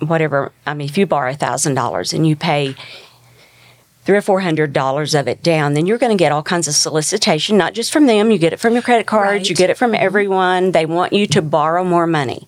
whatever, 0.00 0.52
I 0.66 0.74
mean, 0.74 0.88
if 0.88 0.98
you 0.98 1.06
borrow 1.06 1.32
$1,000 1.32 2.14
and 2.14 2.26
you 2.26 2.36
pay 2.36 2.74
three 4.06 4.16
or 4.16 4.22
four 4.22 4.40
hundred 4.40 4.72
dollars 4.72 5.14
of 5.14 5.26
it 5.26 5.42
down, 5.42 5.74
then 5.74 5.84
you're 5.84 5.98
going 5.98 6.16
to 6.16 6.22
get 6.22 6.30
all 6.30 6.42
kinds 6.42 6.68
of 6.68 6.74
solicitation, 6.74 7.58
not 7.58 7.74
just 7.74 7.92
from 7.92 8.06
them. 8.06 8.30
You 8.30 8.38
get 8.38 8.52
it 8.52 8.60
from 8.60 8.72
your 8.72 8.82
credit 8.82 9.06
cards, 9.06 9.50
you 9.50 9.56
get 9.56 9.68
it 9.68 9.76
from 9.76 9.92
mm-hmm. 9.92 10.04
everyone. 10.04 10.70
They 10.70 10.86
want 10.86 11.12
you 11.12 11.26
to 11.26 11.42
borrow 11.42 11.82
more 11.82 12.06
money. 12.06 12.46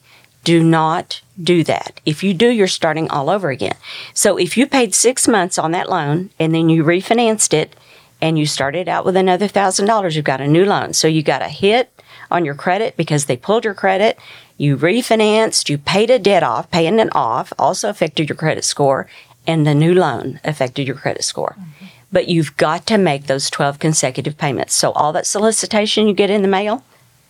Do 0.49 0.63
not 0.63 1.21
do 1.39 1.63
that. 1.65 2.01
If 2.07 2.25
you 2.25 2.33
do, 2.33 2.49
you're 2.49 2.69
starting 2.69 3.11
all 3.11 3.29
over 3.29 3.51
again. 3.51 3.77
So 4.15 4.39
if 4.39 4.57
you 4.57 4.67
paid 4.67 4.95
six 4.95 5.29
months 5.29 5.59
on 5.59 5.73
that 5.73 5.91
loan 5.91 6.31
and 6.39 6.55
then 6.55 6.71
you 6.71 6.85
refinanced 6.85 7.53
it 7.53 7.77
and 8.23 8.39
you 8.39 8.47
started 8.47 8.89
out 8.89 9.05
with 9.05 9.15
another 9.15 9.47
thousand 9.47 9.85
dollars, 9.85 10.17
you've 10.17 10.25
got 10.25 10.41
a 10.41 10.49
new 10.49 10.65
loan. 10.65 10.95
So 10.95 11.07
you 11.07 11.23
got 11.23 11.43
a 11.43 11.51
hit 11.51 11.93
on 12.31 12.47
your 12.47 12.55
credit 12.55 12.97
because 12.97 13.27
they 13.27 13.37
pulled 13.37 13.67
your 13.67 13.75
credit. 13.75 14.19
You 14.57 14.79
refinanced, 14.79 15.69
you 15.69 15.77
paid 15.77 16.09
a 16.09 16.19
debt 16.19 16.43
off, 16.43 16.71
paying 16.71 16.99
it 16.99 17.15
off 17.15 17.53
also 17.59 17.91
affected 17.91 18.31
your 18.31 18.37
credit 18.37 18.65
score, 18.65 19.07
and 19.47 19.67
the 19.67 19.75
new 19.75 19.93
loan 19.93 20.41
affected 20.45 20.87
your 20.87 20.97
credit 20.97 21.25
score. 21.25 21.57
Mm-hmm. 21.61 21.87
But 22.11 22.29
you've 22.29 22.57
got 22.57 22.87
to 22.87 22.97
make 22.97 23.27
those 23.27 23.51
12 23.51 23.79
consecutive 23.79 24.39
payments. 24.39 24.75
So 24.75 24.93
all 24.93 25.13
that 25.13 25.27
solicitation 25.27 26.09
you 26.09 26.15
get 26.15 26.31
in 26.31 26.41
the 26.41 26.49
mail, 26.49 26.85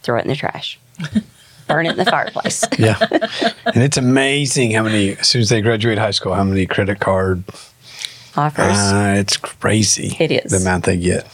throw 0.05 0.19
it 0.19 0.23
in 0.23 0.29
the 0.29 0.37
trash. 0.37 0.79
Burn 1.69 1.87
it 1.87 1.93
in 1.93 1.97
the 1.99 2.05
fireplace. 2.11 2.65
Yeah. 2.79 2.97
and 3.11 3.83
it's 3.83 3.97
amazing 3.97 4.73
how 4.73 4.83
many, 4.85 5.17
as 5.17 5.29
soon 5.29 5.43
as 5.43 5.49
they 5.51 5.61
graduate 5.61 5.99
high 5.99 6.11
school, 6.13 6.35
how 6.35 6.45
many 6.45 6.65
credit 6.67 6.99
card, 7.01 7.45
Offers. 8.37 8.77
uh, 8.79 9.17
it's 9.19 9.37
crazy. 9.37 10.17
It 10.21 10.31
is. 10.31 10.53
The 10.53 10.59
amount 10.59 10.85
they 10.85 10.97
get. 10.97 11.27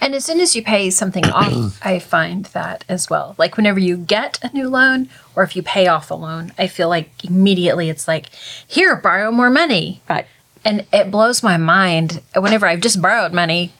And 0.00 0.14
as 0.14 0.24
soon 0.24 0.38
as 0.40 0.54
you 0.54 0.62
pay 0.62 0.90
something 0.90 1.24
off, 1.26 1.78
I 1.84 1.98
find 1.98 2.44
that 2.46 2.84
as 2.88 3.10
well. 3.10 3.34
Like 3.38 3.56
whenever 3.56 3.80
you 3.80 3.96
get 3.96 4.38
a 4.42 4.50
new 4.52 4.68
loan 4.68 5.08
or 5.34 5.42
if 5.42 5.56
you 5.56 5.62
pay 5.64 5.88
off 5.88 6.10
a 6.10 6.14
loan, 6.14 6.52
I 6.56 6.68
feel 6.68 6.88
like 6.88 7.24
immediately 7.24 7.88
it's 7.90 8.06
like, 8.06 8.28
here, 8.66 8.94
borrow 8.96 9.30
more 9.32 9.50
money. 9.50 10.00
right. 10.08 10.26
And 10.66 10.86
it 10.94 11.10
blows 11.10 11.42
my 11.42 11.56
mind 11.58 12.22
whenever 12.34 12.66
I've 12.66 12.80
just 12.80 13.02
borrowed 13.02 13.32
money. 13.34 13.72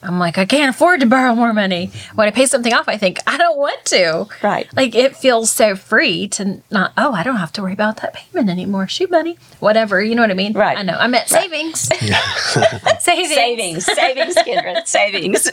I'm 0.00 0.20
like, 0.20 0.38
I 0.38 0.44
can't 0.44 0.74
afford 0.74 1.00
to 1.00 1.06
borrow 1.06 1.34
more 1.34 1.52
money. 1.52 1.90
When 2.14 2.28
I 2.28 2.30
pay 2.30 2.46
something 2.46 2.72
off, 2.72 2.88
I 2.88 2.96
think, 2.96 3.18
I 3.26 3.36
don't 3.36 3.58
want 3.58 3.84
to. 3.86 4.26
Right. 4.44 4.68
Like, 4.76 4.94
it 4.94 5.16
feels 5.16 5.50
so 5.50 5.74
free 5.74 6.28
to 6.28 6.62
not, 6.70 6.92
oh, 6.96 7.12
I 7.12 7.24
don't 7.24 7.36
have 7.36 7.52
to 7.54 7.62
worry 7.62 7.72
about 7.72 7.96
that 7.98 8.14
payment 8.14 8.48
anymore. 8.48 8.86
Shoot, 8.86 9.10
money. 9.10 9.36
Whatever. 9.58 10.00
You 10.02 10.14
know 10.14 10.22
what 10.22 10.30
I 10.30 10.34
mean? 10.34 10.52
Right. 10.52 10.78
I 10.78 10.82
know. 10.82 10.96
I'm 10.98 11.14
at 11.14 11.28
savings. 11.28 11.80
savings. 13.00 13.34
Savings, 13.34 13.84
savings, 13.84 14.34
Kindra, 14.36 14.86
savings. 14.86 15.50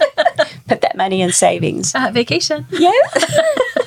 Put 0.68 0.82
that 0.82 0.96
money 0.96 1.22
in 1.22 1.32
savings. 1.32 1.96
Uh, 1.96 2.12
vacation. 2.14 2.68
Yes. 2.70 3.40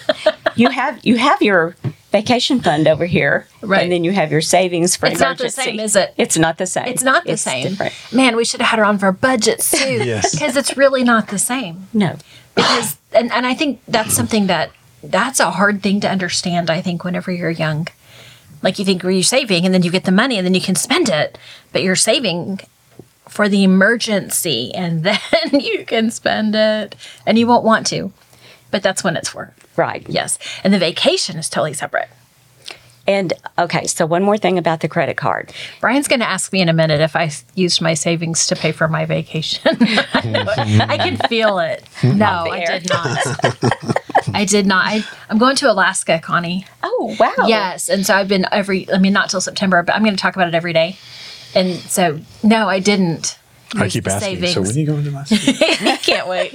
you 0.56 0.70
have 0.70 0.98
you 1.04 1.16
have 1.16 1.40
your 1.40 1.76
vacation 2.10 2.60
fund 2.60 2.88
over 2.88 3.06
here, 3.06 3.46
Right. 3.60 3.82
And 3.82 3.92
then 3.92 4.04
you 4.04 4.12
have 4.12 4.32
your 4.32 4.40
savings 4.40 4.96
for 4.96 5.06
It's 5.06 5.20
not 5.20 5.38
the 5.38 5.50
same, 5.50 5.78
is 5.80 5.94
it? 5.96 6.14
It's 6.16 6.38
not 6.38 6.58
the 6.58 6.66
same. 6.66 6.86
It's 6.86 7.02
not 7.02 7.24
the 7.24 7.36
same. 7.36 7.68
different. 7.70 7.92
Man, 8.12 8.36
we 8.36 8.44
should 8.44 8.60
have 8.60 8.70
had 8.70 8.78
her 8.78 8.84
on 8.84 8.98
for 8.98 9.08
a 9.08 9.12
budget 9.12 9.60
suit. 9.70 10.06
Yes. 10.06 10.32
Because 10.32 10.56
it's 10.56 10.76
really 10.76 11.04
not 11.04 11.28
the 11.28 11.38
same. 11.38 11.88
No. 11.92 12.16
Because 12.54 12.96
and, 13.12 13.30
and 13.32 13.46
I 13.46 13.54
think 13.54 13.80
that's 13.86 14.14
something 14.14 14.46
that 14.46 14.70
that's 15.02 15.38
a 15.40 15.50
hard 15.52 15.82
thing 15.82 16.00
to 16.00 16.10
understand, 16.10 16.70
I 16.70 16.80
think, 16.80 17.04
whenever 17.04 17.30
you're 17.30 17.50
young. 17.50 17.88
Like 18.62 18.78
you 18.78 18.84
think 18.84 19.02
well, 19.02 19.12
you're 19.12 19.22
saving 19.22 19.64
and 19.64 19.72
then 19.72 19.82
you 19.82 19.90
get 19.90 20.04
the 20.04 20.12
money 20.12 20.36
and 20.36 20.46
then 20.46 20.54
you 20.54 20.60
can 20.60 20.74
spend 20.74 21.08
it. 21.08 21.38
But 21.72 21.82
you're 21.82 21.94
saving 21.96 22.60
for 23.28 23.48
the 23.48 23.62
emergency 23.64 24.74
and 24.74 25.04
then 25.04 25.60
you 25.60 25.84
can 25.84 26.10
spend 26.10 26.54
it. 26.54 26.96
And 27.26 27.38
you 27.38 27.46
won't 27.46 27.64
want 27.64 27.86
to. 27.88 28.12
But 28.70 28.82
that's 28.82 29.04
when 29.04 29.16
it's 29.16 29.28
for. 29.28 29.54
Right. 29.78 30.04
Yes. 30.08 30.38
And 30.64 30.74
the 30.74 30.78
vacation 30.78 31.38
is 31.38 31.48
totally 31.48 31.72
separate. 31.72 32.08
And 33.06 33.32
okay, 33.58 33.86
so 33.86 34.04
one 34.04 34.22
more 34.22 34.36
thing 34.36 34.58
about 34.58 34.80
the 34.80 34.88
credit 34.88 35.16
card. 35.16 35.50
Brian's 35.80 36.08
going 36.08 36.20
to 36.20 36.28
ask 36.28 36.52
me 36.52 36.60
in 36.60 36.68
a 36.68 36.74
minute 36.74 37.00
if 37.00 37.16
I 37.16 37.30
used 37.54 37.80
my 37.80 37.94
savings 37.94 38.46
to 38.48 38.54
pay 38.56 38.70
for 38.70 38.86
my 38.86 39.06
vacation. 39.06 39.78
I. 39.80 40.86
I 40.90 40.98
can 40.98 41.16
feel 41.28 41.58
it. 41.58 41.84
No, 42.04 42.26
I 42.50 42.64
did 42.66 42.88
not. 42.90 43.18
I 44.34 44.44
did 44.44 44.66
not. 44.66 44.84
I, 44.86 45.04
I'm 45.30 45.38
going 45.38 45.56
to 45.56 45.70
Alaska, 45.70 46.18
Connie. 46.18 46.66
Oh 46.82 47.16
wow. 47.18 47.46
Yes, 47.46 47.88
and 47.88 48.04
so 48.04 48.14
I've 48.14 48.28
been 48.28 48.44
every. 48.52 48.90
I 48.92 48.98
mean, 48.98 49.12
not 49.12 49.30
till 49.30 49.40
September, 49.40 49.82
but 49.82 49.94
I'm 49.94 50.02
going 50.02 50.14
to 50.16 50.20
talk 50.20 50.36
about 50.36 50.48
it 50.48 50.54
every 50.54 50.72
day. 50.72 50.96
And 51.54 51.76
so, 51.76 52.20
no, 52.42 52.68
I 52.68 52.78
didn't. 52.78 53.38
I 53.76 53.88
keep 53.88 54.06
asking. 54.06 54.36
savings. 54.36 54.54
So 54.54 54.62
when 54.62 54.70
are 54.70 54.78
you 54.78 54.86
going 54.86 55.04
to 55.04 55.10
last? 55.10 55.32
Can't 56.06 56.26
wait. 56.28 56.54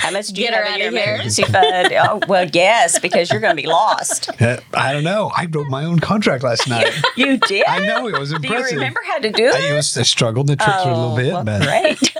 How 0.00 0.10
much 0.10 0.28
do 0.28 0.40
you 0.40 0.48
Get 0.48 0.54
her 0.54 0.62
in 0.64 0.72
out 0.72 0.78
your 0.78 0.88
of 0.88 0.94
here. 0.94 1.14
emergency 1.14 1.42
fund? 1.44 1.92
Oh 1.92 2.20
well, 2.28 2.48
yes, 2.52 2.98
because 2.98 3.30
you're 3.30 3.40
going 3.40 3.54
to 3.56 3.60
be 3.62 3.68
lost. 3.68 4.30
Uh, 4.40 4.56
I 4.72 4.92
don't 4.92 5.02
know. 5.04 5.30
I 5.36 5.46
wrote 5.46 5.66
my 5.66 5.84
own 5.84 5.98
contract 5.98 6.44
last 6.44 6.68
night. 6.68 6.88
You 7.16 7.38
did. 7.38 7.66
I 7.66 7.84
know 7.86 8.06
it 8.06 8.16
was 8.18 8.30
Do 8.30 8.36
you 8.36 8.42
impressive. 8.54 8.76
remember 8.76 9.00
how 9.04 9.18
to 9.18 9.30
do 9.32 9.46
I, 9.52 9.70
it? 9.70 9.74
was, 9.74 9.96
I 9.98 10.02
struggled 10.04 10.48
and 10.48 10.60
it 10.60 10.64
tricked 10.64 10.84
her 10.84 10.90
a 10.90 10.96
little 10.96 11.16
bit, 11.16 11.32
well, 11.32 11.44
but 11.44 11.62
great. 11.62 12.16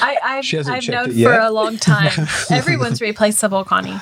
I, 0.00 0.16
I've, 0.22 0.68
I've 0.68 0.88
known 0.88 1.12
for 1.12 1.38
a 1.38 1.50
long 1.50 1.76
time. 1.76 2.10
Everyone's 2.50 3.00
replaceable, 3.00 3.64
Connie. 3.64 3.98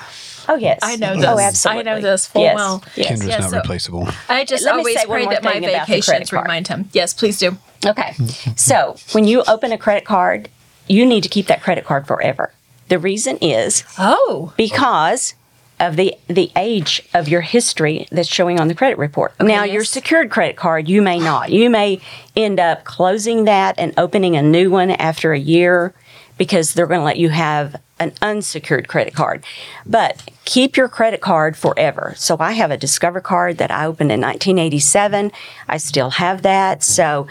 Oh 0.49 0.57
yes, 0.57 0.79
I 0.83 0.97
know 0.97 1.13
mm-hmm. 1.13 1.21
this. 1.21 1.29
Oh, 1.29 1.37
I 1.37 1.43
absolutely. 1.43 1.85
know 1.85 2.01
this 2.01 2.27
full 2.27 2.43
yes. 2.43 2.55
well. 2.55 2.85
Yes. 2.97 3.09
Kindra's 3.09 3.29
Yeah, 3.29 3.39
not 3.39 3.51
so- 3.51 3.57
replaceable. 3.59 4.09
I 4.29 4.45
just 4.45 4.65
Let 4.65 4.75
always 4.77 4.99
say 4.99 5.07
pray 5.07 5.27
that 5.27 5.43
my 5.43 5.53
thing 5.53 5.65
about 5.65 5.87
vacations 5.87 6.33
remind 6.33 6.69
him. 6.69 6.89
Yes, 6.93 7.13
please 7.15 7.39
do. 7.39 7.57
Okay. 7.85 8.15
So 8.57 8.97
when 9.13 9.25
you 9.25 9.45
open 9.47 9.73
a 9.73 9.79
credit 9.79 10.05
card, 10.05 10.49
you 10.89 11.07
need 11.07 11.23
to 11.23 11.29
keep 11.29 11.47
that 11.47 11.63
credit 11.63 11.85
card 11.85 12.07
forever. 12.07 12.53
The 12.89 12.99
reason 12.99 13.37
is 13.39 13.85
Oh, 13.99 14.53
because 14.57 15.35
of 15.81 15.97
the 15.97 16.15
the 16.27 16.51
age 16.57 17.03
of 17.15 17.29
your 17.29 17.43
history 17.43 18.09
that's 18.11 18.29
showing 18.29 18.59
on 18.59 18.69
the 18.69 18.75
credit 18.75 18.99
report. 18.99 19.35
now, 19.41 19.65
your 19.65 19.85
secured 19.85 20.31
credit 20.31 20.57
card, 20.57 20.89
you 20.89 21.03
may 21.03 21.19
not. 21.19 21.51
You 21.51 21.71
may 21.71 22.01
end 22.35 22.59
up 22.59 22.85
closing 22.85 23.45
that 23.45 23.79
and 23.79 23.95
opening 23.97 24.35
a 24.37 24.43
new 24.43 24.71
one 24.71 24.91
after 24.91 25.33
a 25.33 25.39
year 25.39 25.95
because 26.37 26.75
they're 26.75 26.87
going 26.87 27.01
to 27.01 27.05
let 27.05 27.19
you 27.19 27.29
have 27.29 27.77
an 27.99 28.13
unsecured 28.23 28.89
credit 28.89 29.15
card. 29.15 29.45
But 29.87 30.31
keep 30.45 30.77
your 30.77 30.89
credit 30.89 31.21
card 31.21 31.57
forever. 31.57 32.15
So 32.17 32.37
I 32.41 32.53
have 32.53 32.71
a 32.71 32.77
Discover 32.77 33.21
card 33.21 33.59
that 33.59 33.71
I 33.71 33.87
opened 33.87 34.13
in 34.13 34.21
1987. 34.21 35.33
I 35.69 35.77
still 35.77 36.11
have 36.11 36.43
that. 36.43 36.83
So 36.83 37.27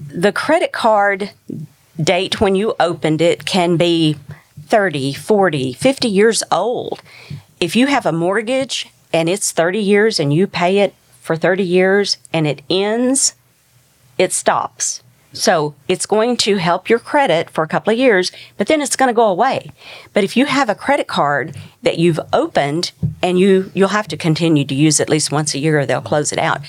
the 0.00 0.32
credit 0.32 0.72
card 0.72 1.30
date 2.00 2.40
when 2.40 2.54
you 2.54 2.74
opened 2.80 3.20
it 3.20 3.44
can 3.44 3.76
be 3.76 4.16
30, 4.66 5.12
40, 5.12 5.72
50 5.72 6.08
years 6.08 6.42
old. 6.50 7.02
If 7.60 7.76
you 7.76 7.86
have 7.86 8.06
a 8.06 8.12
mortgage 8.12 8.88
and 9.12 9.28
it's 9.28 9.52
30 9.52 9.78
years 9.78 10.18
and 10.18 10.32
you 10.32 10.46
pay 10.46 10.78
it 10.78 10.94
for 11.20 11.36
30 11.36 11.62
years 11.62 12.16
and 12.32 12.46
it 12.46 12.62
ends, 12.68 13.34
it 14.18 14.32
stops. 14.32 15.01
So 15.32 15.74
it's 15.88 16.06
going 16.06 16.36
to 16.38 16.56
help 16.56 16.88
your 16.88 16.98
credit 16.98 17.50
for 17.50 17.64
a 17.64 17.68
couple 17.68 17.92
of 17.92 17.98
years, 17.98 18.32
but 18.56 18.66
then 18.66 18.80
it's 18.80 18.96
going 18.96 19.08
to 19.08 19.14
go 19.14 19.26
away. 19.28 19.72
But 20.12 20.24
if 20.24 20.36
you 20.36 20.46
have 20.46 20.68
a 20.68 20.74
credit 20.74 21.06
card 21.06 21.56
that 21.82 21.98
you've 21.98 22.20
opened 22.32 22.92
and 23.22 23.38
you 23.38 23.70
you'll 23.74 23.88
have 23.88 24.08
to 24.08 24.16
continue 24.16 24.64
to 24.64 24.74
use 24.74 25.00
at 25.00 25.08
least 25.08 25.32
once 25.32 25.54
a 25.54 25.58
year 25.58 25.80
or 25.80 25.86
they'll 25.86 26.00
close 26.00 26.32
it 26.32 26.38
out. 26.38 26.60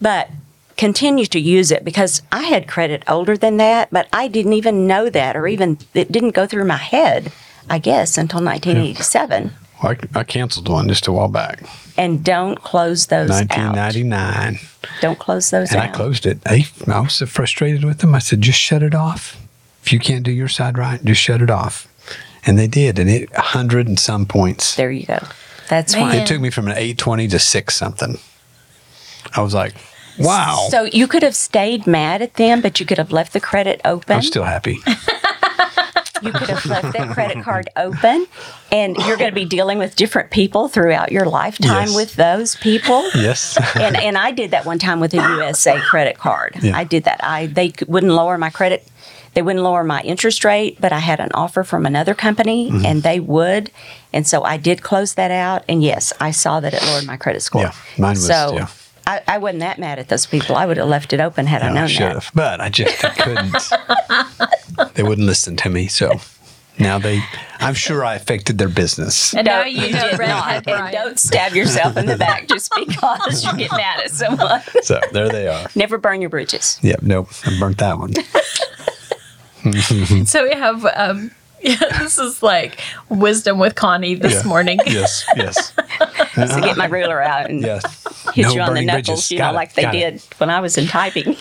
But 0.00 0.30
continue 0.76 1.26
to 1.26 1.40
use 1.40 1.70
it 1.70 1.84
because 1.84 2.22
I 2.32 2.44
had 2.44 2.68
credit 2.68 3.02
older 3.08 3.36
than 3.36 3.56
that, 3.58 3.90
but 3.90 4.08
I 4.12 4.28
didn't 4.28 4.52
even 4.54 4.86
know 4.86 5.10
that 5.10 5.36
or 5.36 5.46
even 5.48 5.78
it 5.92 6.10
didn't 6.10 6.30
go 6.30 6.46
through 6.46 6.64
my 6.64 6.76
head, 6.76 7.32
I 7.68 7.78
guess, 7.78 8.16
until 8.16 8.42
1987. 8.42 9.52
Well, 9.82 9.96
I, 10.14 10.20
I 10.20 10.24
canceled 10.24 10.68
one 10.68 10.88
just 10.88 11.06
a 11.06 11.12
while 11.12 11.28
back, 11.28 11.62
And 11.98 12.24
don't 12.24 12.62
close 12.62 13.06
those 13.06 13.28
out. 13.30 13.48
1999, 13.50 14.58
Don't 15.00 15.18
close 15.18 15.50
those 15.50 15.72
and 15.72 15.80
out. 15.80 15.88
I 15.88 15.92
closed 15.92 16.24
it. 16.26 16.38
I, 16.46 16.64
I 16.86 17.00
was 17.00 17.14
so 17.14 17.26
frustrated 17.26 17.84
with 17.84 17.98
them. 17.98 18.14
I 18.14 18.20
said, 18.20 18.40
just 18.40 18.58
shut 18.58 18.82
it 18.82 18.94
off. 18.94 19.36
If 19.82 19.92
you 19.92 19.98
can't 19.98 20.22
do 20.22 20.30
your 20.30 20.48
side 20.48 20.78
right, 20.78 21.04
just 21.04 21.20
shut 21.20 21.42
it 21.42 21.50
off. 21.50 21.88
And 22.46 22.58
they 22.58 22.68
did, 22.68 22.98
and 22.98 23.10
it 23.10 23.34
hundred 23.34 23.88
and 23.88 23.98
some 23.98 24.24
points. 24.24 24.76
There 24.76 24.90
you 24.92 25.06
go. 25.06 25.18
That's 25.68 25.94
Man. 25.94 26.02
why. 26.02 26.16
It 26.16 26.26
took 26.26 26.40
me 26.40 26.50
from 26.50 26.66
an 26.68 26.72
820 26.72 27.28
to 27.28 27.38
six 27.38 27.74
something. 27.74 28.18
I 29.34 29.42
was 29.42 29.52
like, 29.52 29.74
wow. 30.18 30.68
So 30.70 30.84
you 30.84 31.08
could 31.08 31.22
have 31.22 31.34
stayed 31.34 31.86
mad 31.86 32.22
at 32.22 32.34
them, 32.34 32.60
but 32.60 32.80
you 32.80 32.86
could 32.86 32.98
have 32.98 33.12
left 33.12 33.32
the 33.32 33.40
credit 33.40 33.80
open. 33.84 34.16
I'm 34.16 34.22
still 34.22 34.44
happy. 34.44 34.78
you 36.22 36.32
could 36.32 36.48
have 36.48 36.64
left 36.66 36.92
that 36.96 37.10
credit 37.14 37.42
card 37.44 37.68
open, 37.76 38.26
and 38.72 38.96
you're 38.96 39.16
going 39.16 39.30
to 39.30 39.34
be 39.34 39.44
dealing 39.44 39.78
with 39.78 39.96
different 39.96 40.30
people 40.30 40.68
throughout 40.68 41.12
your 41.12 41.26
lifetime 41.26 41.88
Yes. 41.88 41.94
with 41.94 42.16
those 42.16 42.56
people. 42.56 43.02
yes. 43.14 43.56
and 43.76 43.96
and 43.96 44.16
I 44.18 44.30
did 44.32 44.50
that 44.52 44.64
one 44.66 44.78
time 44.78 45.00
with 45.00 45.12
a 45.14 45.16
USA 45.16 45.78
credit 45.80 46.18
card. 46.18 46.56
Yeah. 46.62 46.76
I 46.76 46.84
did 46.84 47.04
that. 47.04 47.20
I 47.22 47.46
they 47.46 47.72
wouldn't 47.86 48.12
lower 48.12 48.38
my 48.38 48.50
credit. 48.50 48.86
They 49.34 49.42
wouldn't 49.42 49.62
lower 49.62 49.84
my 49.84 50.00
interest 50.02 50.44
rate, 50.44 50.78
but 50.80 50.90
I 50.92 50.98
had 50.98 51.20
an 51.20 51.28
offer 51.34 51.62
from 51.62 51.86
another 51.86 52.14
company, 52.14 52.70
Mm-hmm. 52.70 52.86
and 52.86 53.02
they 53.02 53.20
would. 53.20 53.70
And 54.12 54.26
so 54.26 54.42
I 54.42 54.56
did 54.56 54.82
close 54.82 55.14
that 55.14 55.30
out. 55.30 55.64
And 55.68 55.82
yes, 55.82 56.12
I 56.18 56.30
saw 56.32 56.60
that 56.60 56.72
it 56.74 56.82
lowered 56.82 57.06
my 57.06 57.16
credit 57.16 57.42
score. 57.42 57.62
Yeah, 57.62 57.72
mine 57.98 58.10
was, 58.14 58.26
So 58.26 58.54
yeah. 58.54 58.68
I, 59.08 59.22
I 59.26 59.38
wasn't 59.38 59.60
that 59.60 59.78
mad 59.78 59.98
at 59.98 60.08
those 60.08 60.26
people. 60.26 60.54
I 60.56 60.66
would 60.66 60.76
have 60.76 60.86
left 60.88 61.12
it 61.14 61.20
open 61.20 61.46
had 61.46 61.62
I 61.62 61.66
Yeah, 61.66 61.70
I 61.70 61.74
known 61.74 61.88
should 61.88 62.02
that. 62.02 62.12
have, 62.14 62.30
but 62.34 62.60
I 62.60 62.68
just 62.68 63.02
I 63.04 63.10
couldn't. 63.14 64.94
they 64.94 65.02
wouldn't 65.02 65.26
listen 65.26 65.56
to 65.56 65.70
me, 65.70 65.86
so 65.88 66.20
now 66.78 66.98
they. 66.98 67.20
I'm 67.58 67.72
sure 67.74 68.04
I 68.04 68.14
affected 68.16 68.58
their 68.58 68.68
business. 68.68 69.34
And 69.34 69.46
now 69.46 69.60
No, 69.62 69.66
you 69.66 69.80
did 69.92 70.18
not. 70.18 70.68
And 70.68 70.92
don't 70.92 71.18
stab 71.18 71.54
yourself 71.54 71.96
in 71.96 72.04
the 72.06 72.16
back 72.18 72.48
just 72.48 72.70
because 72.76 73.42
you 73.44 73.56
get 73.56 73.70
mad 73.72 74.00
at 74.04 74.10
someone. 74.10 74.60
So 74.82 75.00
there 75.12 75.28
they 75.30 75.48
are. 75.48 75.66
Never 75.74 75.96
burn 75.96 76.20
your 76.20 76.30
bridges. 76.30 76.78
Yep. 76.82 77.00
Nope. 77.02 77.30
I 77.46 77.58
burnt 77.58 77.78
that 77.78 77.98
one. 77.98 78.12
So 80.26 80.44
we 80.44 80.52
have 80.54 80.84
um 80.94 81.30
yeah, 81.62 81.98
this 81.98 82.18
is 82.18 82.42
like 82.42 82.80
wisdom 83.08 83.58
with 83.58 83.74
Connie 83.74 84.14
this 84.14 84.34
Yeah. 84.42 84.42
morning. 84.48 84.78
Yes. 84.86 85.24
Yes. 85.36 85.72
to 86.34 86.60
get 86.62 86.76
my 86.76 86.86
ruler 86.86 87.20
out 87.22 87.50
and 87.50 87.60
Yes. 87.62 87.82
hit 88.34 88.42
No 88.46 88.52
you 88.54 88.60
on 88.60 88.74
the 88.74 88.82
knuckles, 88.82 89.06
bridges. 89.06 89.30
you 89.30 89.38
Got 89.38 89.46
know, 89.46 89.50
it, 89.52 89.56
like 89.56 89.72
they 89.74 89.82
got 89.82 89.94
it. 89.94 90.10
did 90.12 90.22
when 90.38 90.50
I 90.50 90.60
was 90.60 90.78
in 90.78 90.86
typing. 90.86 91.36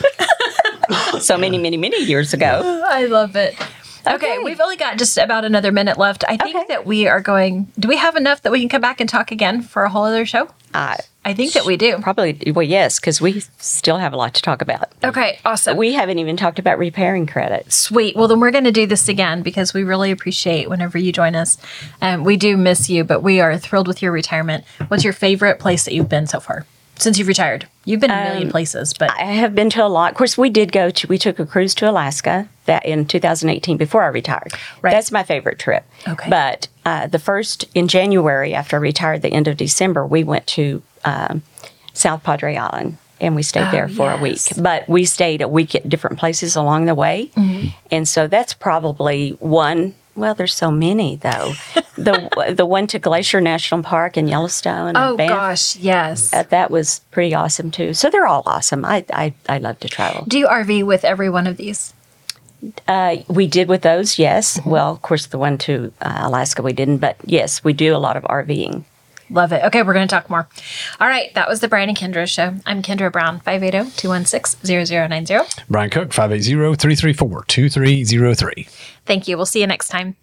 so 1.19 1.37
many, 1.37 1.57
many, 1.57 1.77
many 1.77 1.97
years 2.03 2.33
ago. 2.33 2.83
I 2.87 3.05
love 3.05 3.35
it. 3.35 3.55
Okay, 4.07 4.15
Okay. 4.15 4.39
we've 4.43 4.61
only 4.61 4.77
got 4.77 4.97
just 4.97 5.17
about 5.17 5.43
another 5.43 5.71
minute 5.71 5.97
left. 5.97 6.23
I 6.29 6.37
think 6.37 6.55
Okay. 6.55 6.65
that 6.69 6.85
we 6.85 7.07
are 7.07 7.19
going. 7.19 7.71
Do 7.77 7.87
we 7.89 7.97
have 7.97 8.15
enough 8.15 8.41
that 8.43 8.51
we 8.51 8.59
can 8.61 8.69
come 8.69 8.81
back 8.81 9.01
and 9.01 9.09
talk 9.09 9.31
again 9.31 9.61
for 9.61 9.83
a 9.83 9.89
whole 9.89 10.03
other 10.05 10.25
show? 10.25 10.47
Uh, 10.73 10.95
I 11.27 11.33
think 11.33 11.51
that 11.53 11.65
we 11.65 11.75
do. 11.75 11.97
probably, 11.97 12.53
well, 12.55 12.63
yes, 12.63 13.01
because 13.01 13.19
we 13.19 13.41
still 13.57 13.97
have 13.97 14.13
a 14.13 14.15
lot 14.15 14.33
to 14.35 14.41
talk 14.41 14.61
about. 14.61 14.89
Okay, 15.03 15.39
awesome. 15.43 15.75
We 15.75 15.91
haven't 15.91 16.19
even 16.19 16.37
talked 16.37 16.57
about 16.57 16.79
repairing 16.79 17.27
credit. 17.27 17.69
Sweet. 17.71 18.15
Well, 18.15 18.29
then 18.29 18.39
we're 18.39 18.51
going 18.51 18.63
to 18.63 18.71
do 18.71 18.85
this 18.85 19.09
again 19.09 19.41
because 19.41 19.73
we 19.73 19.83
really 19.83 20.09
appreciate 20.11 20.69
whenever 20.69 20.97
you 20.97 21.11
join 21.11 21.35
us. 21.35 21.57
Um, 22.01 22.23
we 22.23 22.37
do 22.37 22.55
miss 22.55 22.89
you, 22.89 23.03
but 23.03 23.23
we 23.23 23.41
are 23.41 23.57
thrilled 23.57 23.89
with 23.89 24.01
your 24.01 24.13
retirement. 24.13 24.63
What's 24.87 25.03
your 25.03 25.11
favorite 25.11 25.59
place 25.59 25.83
that 25.83 25.93
you've 25.93 26.07
been 26.07 26.27
so 26.27 26.39
far 26.39 26.65
since 26.95 27.19
you've 27.19 27.27
retired? 27.27 27.67
You've 27.83 27.99
been 27.99 28.11
a 28.11 28.23
million 28.23 28.49
places, 28.49 28.93
but 28.93 29.11
I 29.11 29.25
have 29.25 29.53
been 29.53 29.69
to 29.71 29.85
a 29.85 29.87
lot. 29.87 30.11
Of 30.11 30.17
course, 30.17 30.37
we 30.37 30.49
did 30.49 30.71
go 30.71 30.89
to, 30.89 31.07
we 31.07 31.17
took 31.17 31.39
a 31.39 31.45
cruise 31.45 31.75
to 31.75 31.89
Alaska 31.89 32.47
that 32.65 32.85
in 32.85 33.05
2018 33.05 33.75
before 33.75 34.03
I 34.03 34.07
retired. 34.07 34.53
Right. 34.81 34.91
That's 34.91 35.11
my 35.11 35.23
favorite 35.23 35.59
trip. 35.59 35.83
Okay. 36.07 36.29
But 36.29 36.69
uh, 36.85 37.07
the 37.07 37.19
first 37.19 37.65
in 37.75 37.89
January 37.89 38.53
after 38.53 38.77
I 38.77 38.79
retired, 38.79 39.23
the 39.23 39.33
end 39.33 39.49
of 39.49 39.57
December, 39.57 40.05
we 40.05 40.23
went 40.23 40.47
to 40.47 40.81
um, 41.07 41.43
South 41.93 42.23
Padre 42.23 42.55
Island 42.55 42.97
and 43.19 43.35
we 43.35 43.43
stayed 43.43 43.71
there 43.71 43.87
for 43.87 44.11
a 44.11 44.17
week. 44.17 44.41
Oh. 44.57 44.61
But 44.61 44.87
we 44.87 45.05
stayed 45.05 45.41
a 45.41 45.47
week 45.47 45.75
at 45.75 45.87
different 45.89 46.19
places 46.19 46.55
along 46.55 46.85
the 46.85 46.95
way. 46.95 47.31
Mm-hmm. 47.35 47.69
And 47.91 48.07
so 48.07 48.27
that's 48.27 48.53
probably 48.53 49.31
one. 49.39 49.95
Well, 50.15 50.33
there's 50.33 50.53
so 50.53 50.71
many 50.71 51.15
though. 51.17 51.53
the 51.95 52.53
the 52.55 52.65
one 52.65 52.87
to 52.87 52.99
Glacier 52.99 53.41
National 53.41 53.83
Park 53.83 54.17
in 54.17 54.27
Yellowstone. 54.27 54.93
oh 54.95 55.15
Banff, 55.15 55.29
gosh, 55.29 55.75
yes. 55.77 56.33
uh, 56.33 56.43
that 56.43 56.71
was 56.71 57.01
pretty 57.11 57.35
awesome 57.35 57.69
too. 57.69 57.93
So 57.93 58.09
they're 58.09 58.27
all 58.27 58.43
awesome. 58.45 58.83
I 58.83 59.05
I, 59.11 59.33
I 59.47 59.57
love 59.59 59.79
to 59.81 59.87
travel. 59.87 60.25
do 60.27 60.39
you 60.39 60.47
RV 60.47 60.85
with 60.85 61.05
every 61.05 61.29
one 61.29 61.45
of 61.45 61.57
these? 61.57 61.93
Uh, 62.87 63.17
we 63.27 63.45
did 63.45 63.67
with 63.67 63.83
those, 63.83 64.17
yes. 64.17 64.57
Mm-hmm. 64.57 64.69
Well, 64.71 64.91
of 64.91 65.03
course, 65.03 65.27
the 65.27 65.37
one 65.37 65.59
to 65.59 65.93
uh, 66.01 66.21
Alaska 66.23 66.63
we 66.63 66.73
didn't, 66.73 66.97
but 66.97 67.15
yes, 67.23 67.63
we 67.63 67.73
do 67.73 67.95
a 67.95 67.99
lot 67.99 68.17
of 68.17 68.23
RVing. 68.23 68.83
Love 69.29 69.51
it. 69.51 69.63
Okay, 69.65 69.83
we're 69.83 69.93
going 69.93 70.07
to 70.07 70.13
talk 70.13 70.29
more. 70.29 70.47
All 70.99 71.07
right, 71.07 71.33
that 71.33 71.49
was 71.49 71.59
the 71.59 71.67
Brian 71.67 71.89
and 71.89 71.97
Kindra 71.97 72.27
show. 72.27 72.55
I'm 72.65 72.81
Kindra 72.81 73.11
Brown, 73.11 73.35
oh, 73.37 73.39
580 73.39 73.91
216 73.97 74.85
0090. 74.85 75.39
Brian 75.69 75.89
Cook, 75.89 76.13
580 76.13 76.75
334 76.75 77.43
2303. 77.45 78.67
Thank 79.05 79.27
you. 79.27 79.37
We'll 79.37 79.45
see 79.45 79.61
you 79.61 79.67
next 79.67 79.89
time. 79.89 80.15